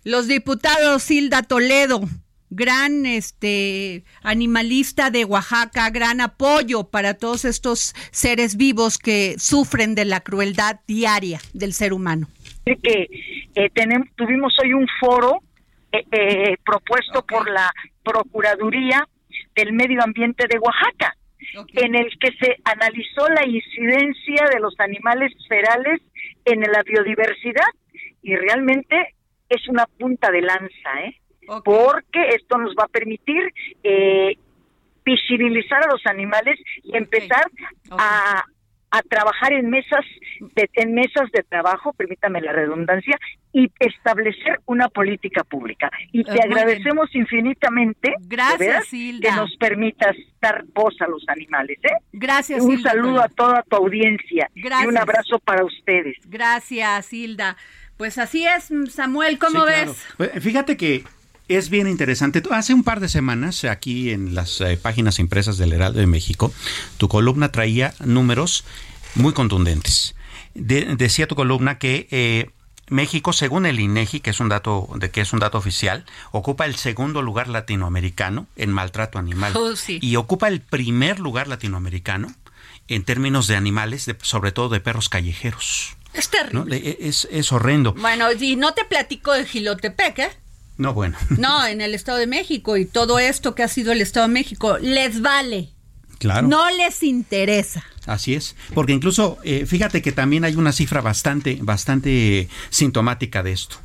[0.03, 2.01] los diputados Hilda Toledo,
[2.49, 10.05] gran este animalista de Oaxaca, gran apoyo para todos estos seres vivos que sufren de
[10.05, 12.27] la crueldad diaria del ser humano.
[12.75, 13.07] Que
[13.55, 15.39] eh, tenem- tuvimos hoy un foro
[15.91, 17.71] eh, eh, propuesto por la
[18.03, 19.07] Procuraduría
[19.55, 21.15] del Medio Ambiente de Oaxaca,
[21.73, 26.01] en el que se analizó la incidencia de los animales ferales
[26.45, 27.67] en la biodiversidad
[28.21, 29.15] y realmente
[29.49, 31.15] es una punta de lanza, ¿eh?
[31.63, 33.41] Porque esto nos va a permitir
[33.83, 34.35] eh,
[35.05, 37.45] visibilizar a los animales y empezar
[37.91, 38.43] a,
[38.91, 40.05] a trabajar en mesas
[40.55, 43.17] de, en mesas de trabajo, permítame la redundancia,
[43.53, 45.89] y establecer una política pública.
[46.11, 46.51] Y te Eh, bien.
[46.53, 49.29] agradecemos infinitamente Gracias, veras, Hilda.
[49.29, 51.77] que nos permitas dar voz a los animales.
[51.83, 51.89] ¿eh?
[52.13, 53.23] Gracias, Un Hilda saludo Toledo.
[53.23, 56.15] a toda tu audiencia y un abrazo para ustedes.
[56.25, 57.57] Gracias, Hilda.
[57.97, 60.05] Pues así es, Samuel, ¿cómo Sí, ves?
[60.15, 60.31] claro.
[60.33, 61.03] Pues, Fíjate que
[61.47, 62.41] es bien interesante.
[62.51, 66.53] Hace un par de semanas, aquí en las eh, páginas impresas del Heraldo de México,
[66.97, 68.63] tu columna traía números
[69.15, 70.15] muy contundentes.
[70.53, 72.49] De- decía tu columna que eh,
[72.89, 76.65] México, según el INEGI, que es un dato de que es un dato oficial, ocupa
[76.65, 79.99] el segundo lugar latinoamericano en maltrato animal Oh, sí.
[80.01, 82.33] y ocupa el primer lugar latinoamericano
[82.87, 85.95] en términos de animales, de- sobre todo de perros callejeros.
[86.13, 86.79] Es terrible.
[86.79, 87.93] De- Es, es horrendo.
[87.93, 90.29] Bueno, y no te platico de Gilotepec, ¿eh?
[90.77, 91.17] No, bueno.
[91.37, 94.33] No, en el Estado de México y todo esto que ha sido el Estado de
[94.33, 95.69] México, les vale.
[96.19, 96.47] Claro.
[96.47, 97.83] No les interesa.
[98.07, 103.51] Así es, porque incluso eh, fíjate que también hay una cifra bastante, bastante sintomática de
[103.51, 103.77] esto.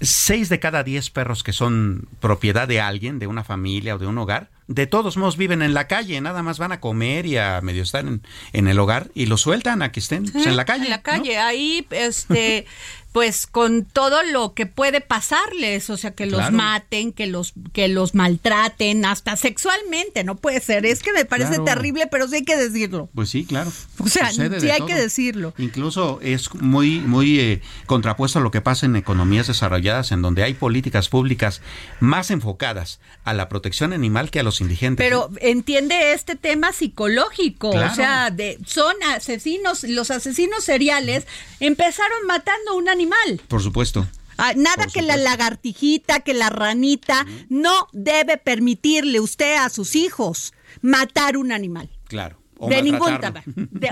[0.00, 4.06] Seis de cada diez perros que son propiedad de alguien, de una familia o de
[4.06, 7.36] un hogar, de todos modos viven en la calle, nada más van a comer y
[7.36, 8.22] a medio estar en,
[8.52, 10.84] en el hogar y los sueltan a que estén pues, en la calle.
[10.84, 11.02] En la ¿no?
[11.02, 12.66] calle, ahí, este,
[13.14, 17.86] pues con todo lo que puede pasarles, o sea, que los maten, que los, que
[17.86, 20.84] los maltraten, hasta sexualmente, no puede ser.
[20.84, 21.64] Es que me parece Claro.
[21.64, 23.08] terrible, pero sí hay que decirlo.
[23.14, 23.70] Pues sí, claro.
[24.00, 24.88] O sea, Sucede sí hay todo.
[24.88, 25.54] que decirlo.
[25.58, 30.42] Incluso es muy, muy eh, contrapuesto a lo que pasa en economías desarrolladas, en donde
[30.42, 31.62] hay políticas públicas
[32.00, 35.06] más enfocadas a la protección animal que a los indigentes.
[35.06, 37.92] Pero entiende este tema psicológico, Claro.
[37.92, 41.28] o sea, de, son asesinos, los asesinos seriales
[41.60, 43.03] empezaron matando a un animal.
[43.48, 44.06] Por supuesto.
[44.36, 50.52] Ah, nada que la lagartijita, que la ranita, no debe permitirle usted a sus hijos
[50.82, 51.88] matar un animal.
[52.08, 52.36] Claro.
[52.58, 53.44] O de ningún tamaño.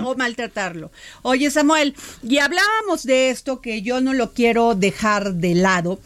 [0.04, 0.90] O maltratarlo.
[1.22, 6.00] Oye, Samuel, y hablábamos de esto que yo no lo quiero dejar de lado,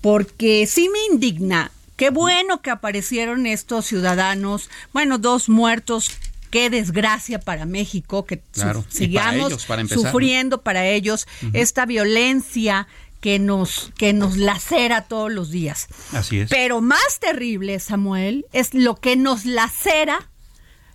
[0.00, 1.70] porque sí me indigna.
[1.96, 6.10] Qué bueno que aparecieron estos ciudadanos, bueno, dos muertos.
[6.52, 10.10] Qué desgracia para México que Claro, para sigamos ellos, para empezar, ¿no?
[10.10, 12.86] sufriendo para ellos esta violencia
[13.20, 15.88] que nos que nos lacera todos los días.
[16.12, 16.50] Así es.
[16.50, 20.30] Pero más terrible, Samuel, es lo que nos lacera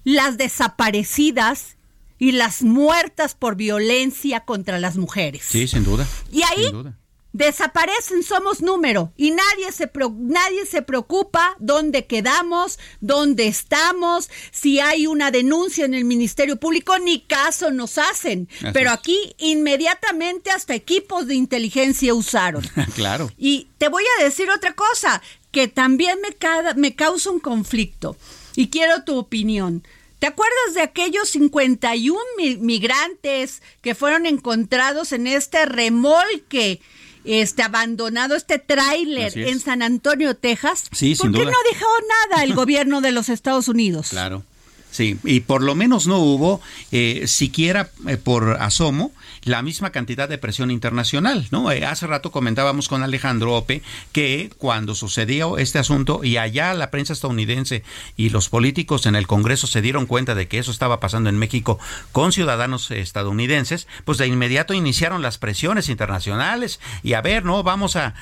[0.03, 1.77] las desaparecidas
[2.19, 5.43] y las muertas por violencia contra las mujeres.
[5.49, 6.07] Sí, sin duda.
[6.31, 6.97] Y ahí Sin duda.
[7.37, 14.79] Desaparecen, somos número y nadie se pro- nadie se preocupa dónde quedamos, dónde estamos, si
[14.79, 18.49] hay una denuncia en el Ministerio Público ni caso nos hacen.
[18.61, 22.63] Así Pero aquí inmediatamente hasta equipos de inteligencia usaron.
[22.95, 23.31] claro.
[23.37, 25.21] Y te voy a decir otra cosa
[25.51, 28.17] que también me, ca- me causa un conflicto
[28.55, 29.83] y quiero tu opinión.
[30.19, 36.81] ¿Te acuerdas de aquellos 51 mi- migrantes que fueron encontrados en este remolque
[37.27, 39.47] este abandonado, este tráiler es.
[39.49, 40.85] en San Antonio, Texas?
[40.91, 41.51] Sí, ¿Por sin qué duda.
[41.51, 41.85] no dejó
[42.29, 44.09] nada el gobierno de los Estados Unidos?
[44.09, 44.43] Claro.
[44.89, 46.61] Sí, y por lo menos no hubo,
[46.91, 49.11] eh, siquiera eh, por asomo,
[49.47, 51.71] la misma cantidad de presión internacional, ¿no?
[51.71, 53.81] Eh, hace rato comentábamos con Alejandro Ope
[54.11, 57.83] que cuando sucedió este asunto y allá la prensa estadounidense
[58.15, 61.37] y los políticos en el Congreso se dieron cuenta de que eso estaba pasando en
[61.37, 61.79] México
[62.11, 67.63] con ciudadanos estadounidenses, pues de inmediato iniciaron las presiones internacionales y a ver, ¿no?
[67.63, 68.15] Vamos a,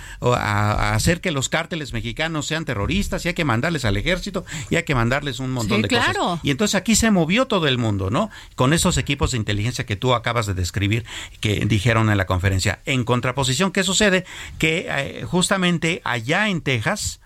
[0.93, 4.83] hacer que los cárteles mexicanos sean terroristas y hay que mandarles al ejército y hay
[4.83, 6.15] que mandarles un montón de cosas.
[6.43, 8.29] Y entonces aquí se movió todo el mundo, ¿no?
[8.55, 11.05] Con esos equipos de inteligencia que tú acabas de describir
[11.39, 12.79] que dijeron en la conferencia.
[12.85, 14.25] En contraposición, ¿qué sucede?
[14.57, 17.19] Que eh, justamente allá en Texas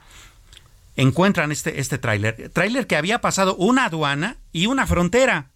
[0.95, 5.49] encuentran este, este tráiler, tráiler que había pasado una aduana y una frontera.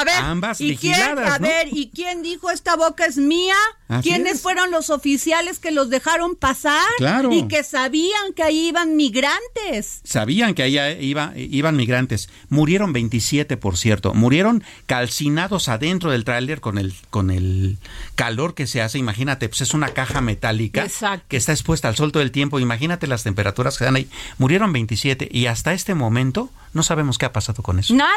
[0.00, 3.56] A ver, ambas ¿y quién, a ver, ¿y quién dijo esta boca es mía?
[4.02, 6.86] ¿Quiénes fueron los oficiales que los dejaron pasar?
[6.98, 7.32] Claro.
[7.32, 10.00] Y que sabían que ahí iban migrantes.
[10.04, 12.28] Sabían que ahí iba, iban migrantes.
[12.48, 14.14] Murieron 27, por cierto.
[14.14, 17.78] Murieron calcinados adentro del tráiler con el, con el
[18.14, 18.98] calor que se hace.
[18.98, 20.86] Imagínate, pues es una caja metálica
[21.28, 22.60] que está expuesta al sol todo el tiempo.
[22.60, 24.08] Imagínate las temperaturas que dan ahí.
[24.38, 27.94] Murieron 27 y hasta este momento no sabemos qué ha pasado con eso.
[27.94, 28.16] Nada.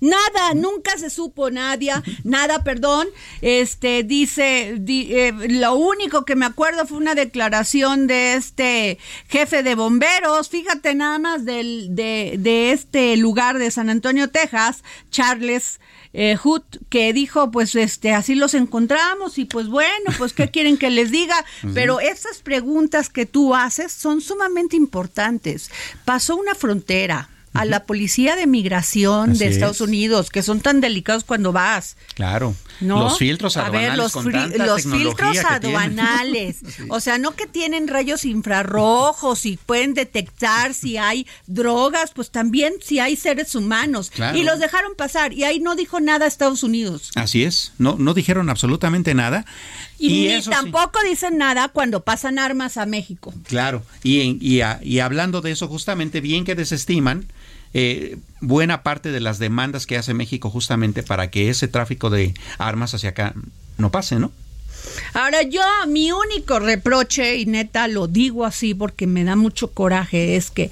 [0.00, 3.08] Nada, nunca se supo Nadia, nada, perdón.
[3.42, 9.74] Este dice, eh, lo único que me acuerdo fue una declaración de este jefe de
[9.74, 15.80] bomberos, fíjate nada más del, de, de este lugar de San Antonio, Texas, Charles
[16.12, 20.76] eh, Hood, que dijo, pues este, así los encontramos y pues bueno, pues qué quieren
[20.76, 21.44] que les diga.
[21.74, 25.70] Pero esas preguntas que tú haces son sumamente importantes.
[26.04, 27.28] Pasó una frontera
[27.58, 31.96] a la policía de migración de Estados Unidos, que son tan delicados cuando vas.
[32.14, 32.54] Claro.
[32.80, 34.14] Los filtros aduanales.
[34.14, 36.58] A ver, los, los filtros aduanales.
[36.90, 42.74] O sea, no que tienen rayos infrarrojos y pueden detectar si hay drogas, pues también
[42.82, 44.12] si hay seres humanos.
[44.34, 45.32] Y los dejaron pasar.
[45.32, 47.10] Y ahí no dijo nada Estados Unidos.
[47.14, 47.72] Así es.
[47.78, 49.44] No, no dijeron absolutamente nada.
[49.98, 53.34] Y, tampoco dicen nada cuando pasan armas a México.
[53.44, 53.82] Claro.
[54.02, 57.26] Y, y, y hablando de eso, justamente bien que desestiman
[57.74, 62.34] eh, buena parte de las demandas que hace México justamente para que ese tráfico de
[62.58, 63.34] armas hacia acá
[63.76, 64.32] no pase, ¿no?
[65.14, 70.36] Ahora yo, mi único reproche, y neta lo digo así porque me da mucho coraje,
[70.36, 70.70] es que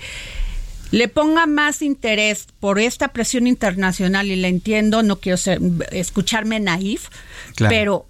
[0.90, 6.60] le ponga más interés por esta presión internacional y la entiendo, no quiero ser, escucharme
[6.60, 7.08] naif,
[7.56, 8.06] pero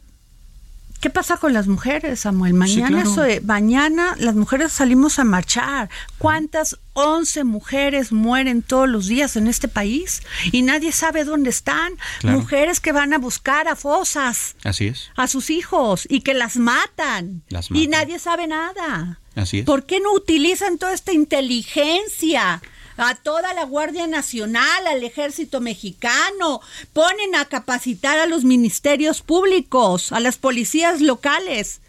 [1.01, 2.55] ¿Qué pasa con las mujeres, Samuel?
[2.55, 3.05] Mañana,
[3.43, 5.91] mañana las mujeres salimos a marchar.
[6.19, 10.23] ¿Cuántas 11 mujeres mueren todos los días en este país?
[10.53, 11.93] Y nadie sabe dónde están.
[12.23, 14.57] Mujeres que van a buscar a fosas.
[14.65, 15.11] Así es.
[15.17, 17.43] A sus hijos y que las matan.
[17.49, 17.83] Las matan.
[17.83, 19.21] Y nadie sabe nada.
[19.35, 19.65] Así es.
[19.67, 22.63] ¿Por qué no utilizan toda esta inteligencia?
[22.97, 26.61] A toda la Guardia Nacional, al Ejército Mexicano,
[26.93, 31.81] ponen a capacitar a los ministerios públicos, a las policías locales.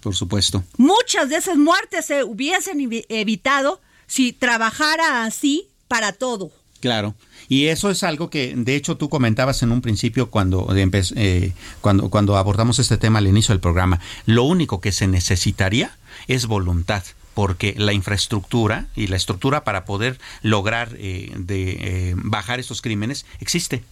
[0.00, 0.64] Por supuesto.
[0.76, 6.50] Muchas de esas muertes se hubiesen evitado si trabajara así para todo.
[6.80, 7.14] Claro.
[7.48, 12.10] Y eso es algo que, de hecho, tú comentabas en un principio cuando, eh, cuando,
[12.10, 14.00] cuando abordamos este tema al inicio del programa.
[14.26, 15.96] Lo único que se necesitaría
[16.28, 17.02] es voluntad
[17.36, 23.26] porque la infraestructura y la estructura para poder lograr eh, de, eh, bajar estos crímenes
[23.40, 23.84] existe.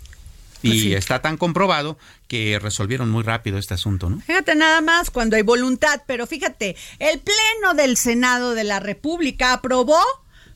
[0.62, 4.18] Y pues está tan comprobado que resolvieron muy rápido este asunto, ¿no?
[4.20, 9.52] Fíjate nada más cuando hay voluntad, pero fíjate, el Pleno del Senado de la República
[9.52, 10.00] aprobó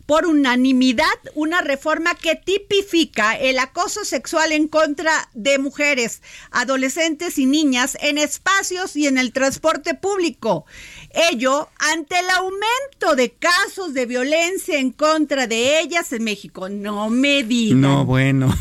[0.09, 7.45] por unanimidad una reforma que tipifica el acoso sexual en contra de mujeres, adolescentes y
[7.45, 10.65] niñas en espacios y en el transporte público.
[11.11, 16.69] Ello ante el aumento de casos de violencia en contra de ellas en México.
[16.69, 17.81] No me digan.
[17.81, 18.55] No, bueno.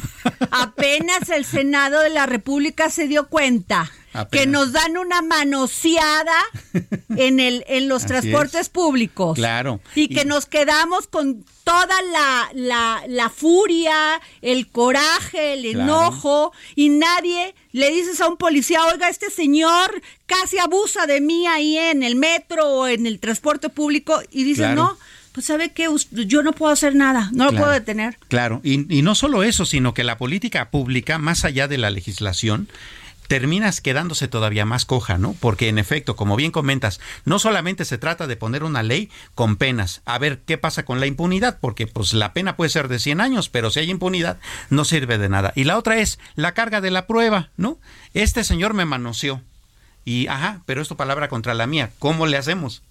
[0.52, 3.91] Apenas el Senado de la República se dio cuenta
[4.26, 6.43] que nos dan una manoseada
[7.15, 9.36] en el en los transportes públicos.
[9.36, 9.80] Claro.
[9.95, 12.01] Y que nos quedamos con toda
[12.53, 19.09] la, la, furia, el coraje, el enojo, y nadie le dices a un policía, oiga,
[19.09, 24.22] este señor casi abusa de mí ahí en el metro o en el transporte público,
[24.32, 24.97] y dice, no,
[25.34, 28.18] pues sabe que yo no puedo hacer nada, no lo puedo detener.
[28.30, 31.89] Claro, y, y, no solo eso, sino que la política pública, más allá de la
[31.89, 32.70] legislación,
[33.28, 35.36] terminas quedándose todavía más coja, ¿no?
[35.39, 39.55] Porque en efecto, como bien comentas, no solamente se trata de poner una ley con
[39.55, 42.99] penas, a ver qué pasa con la impunidad, porque pues la pena puede ser de
[42.99, 45.53] 100 años, pero si hay impunidad no sirve de nada.
[45.55, 47.78] Y la otra es la carga de la prueba, ¿no?
[48.13, 49.41] Este señor me manoseó
[50.05, 52.82] y, ajá, pero es palabra contra la mía, ¿cómo le hacemos?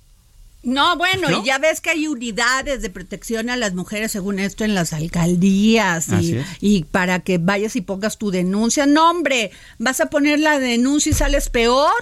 [0.66, 1.42] No, bueno, ¿No?
[1.42, 4.92] y ya ves que hay unidades de protección a las mujeres, según esto, en las
[4.92, 8.84] alcaldías y, y para que vayas y pongas tu denuncia.
[8.84, 11.92] No, hombre, vas a poner la denuncia y sales peor.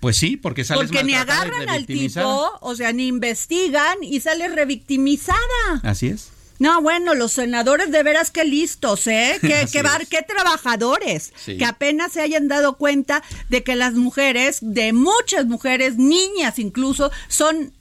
[0.00, 4.52] Pues sí, porque sales Porque ni agarran al tipo, o sea, ni investigan y sales
[4.52, 5.38] revictimizada.
[5.82, 6.30] Así es.
[6.60, 9.38] No, bueno, los senadores de veras que listos, ¿eh?
[9.40, 11.32] Qué, qué, bar- qué trabajadores.
[11.44, 11.56] Sí.
[11.56, 17.12] Que apenas se hayan dado cuenta de que las mujeres, de muchas mujeres, niñas incluso,
[17.28, 17.72] son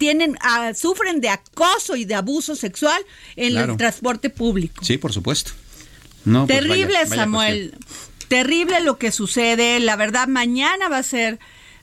[0.00, 3.00] tienen ah, sufren de acoso y de abuso sexual
[3.36, 3.72] en Claro.
[3.72, 4.82] el transporte público.
[4.82, 5.52] Sí, por supuesto.
[6.24, 7.74] No, pues Terrible, vaya- vaya Samuel.
[8.28, 9.78] Terrible lo que sucede.
[9.80, 11.38] La verdad, mañana va a ser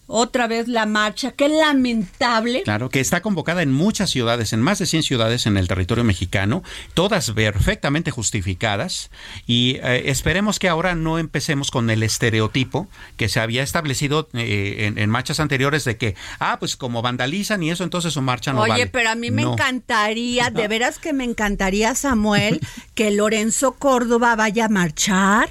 [0.08, 1.32] otra vez la marcha.
[1.32, 2.64] Qué lamentable.
[2.64, 6.03] Claro, que está convocada en muchas ciudades, en más de 100 ciudades en el territorio
[6.03, 9.10] mexicano, todas perfectamente justificadas
[9.45, 12.88] y eh, esperemos que ahora no empecemos con el estereotipo
[13.18, 17.62] que se había establecido eh, en, en marchas anteriores de que, ah, pues como vandalizan
[17.64, 18.88] y eso, entonces su marcha no Oye, vale.
[18.88, 19.53] pero a mí me No.
[19.53, 22.60] encantaría, de veras que me encantaría, Samuel,
[22.95, 25.49] que Lorenzo Córdoba vaya a marchar,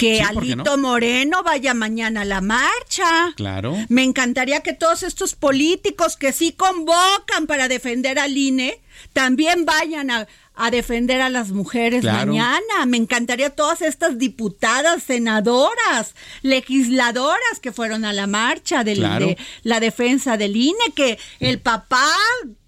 [0.00, 0.82] que Sí, ¿por qué Alito no?
[0.88, 3.32] Moreno vaya mañana a la marcha.
[3.36, 3.76] Claro.
[3.88, 8.80] Me encantaría que todos estos políticos que sí convocan para defender al INE
[9.12, 12.32] también vayan a, a defender a las mujeres Claro.
[12.32, 12.86] mañana.
[12.86, 19.26] Me encantaría todas estas diputadas, senadoras, legisladoras que fueron a la marcha del, Claro.
[19.26, 22.06] de la defensa del INE, que el papá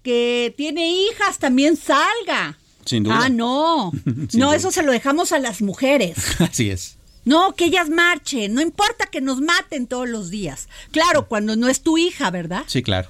[0.03, 2.57] que tiene hijas también salga.
[2.85, 3.19] Sin duda.
[3.23, 3.91] Ah, no.
[4.33, 4.55] No, duda.
[4.55, 6.17] eso se lo dejamos a las mujeres.
[6.39, 6.97] Así es.
[7.25, 10.67] No, que ellas marchen, no importa que nos maten todos los días.
[10.91, 12.63] Claro, cuando no es tu hija, ¿verdad?
[12.67, 13.09] Sí, claro.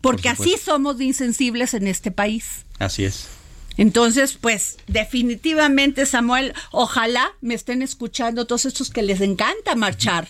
[0.00, 2.64] Porque por así somos de insensibles en este país.
[2.78, 3.28] Así es.
[3.76, 10.28] Entonces, pues definitivamente, Samuel, ojalá me estén escuchando todos estos que les encanta marchar,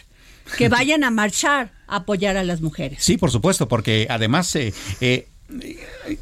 [0.57, 3.03] que vayan a marchar a apoyar a las mujeres.
[3.03, 5.29] Sí, por supuesto, porque además eh, eh,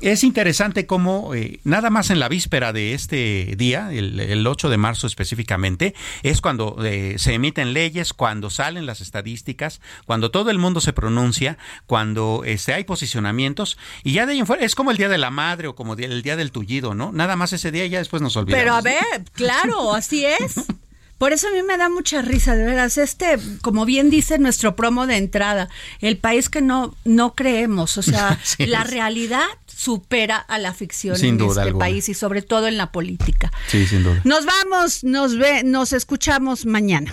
[0.00, 4.68] es interesante cómo eh, nada más en la víspera de este día, el, el 8
[4.68, 10.50] de marzo específicamente, es cuando eh, se emiten leyes, cuando salen las estadísticas, cuando todo
[10.50, 14.74] el mundo se pronuncia, cuando este, hay posicionamientos y ya de ahí en fuera es
[14.74, 17.12] como el día de la madre o como el día del tullido, ¿no?
[17.12, 18.62] Nada más ese día y ya después nos olvidamos.
[18.62, 20.54] Pero a ver, claro, así es.
[21.18, 22.96] Por eso a mí me da mucha risa, de veras.
[22.96, 25.68] Este, como bien dice nuestro promo de entrada,
[26.00, 28.90] el país que no, no creemos, o sea, la es.
[28.90, 31.84] realidad supera a la ficción Sin en duda este alguna.
[31.84, 33.52] país y sobre todo en la política.
[33.66, 34.20] Sí, sin duda.
[34.24, 37.12] Nos vamos, nos ve, nos escuchamos mañana.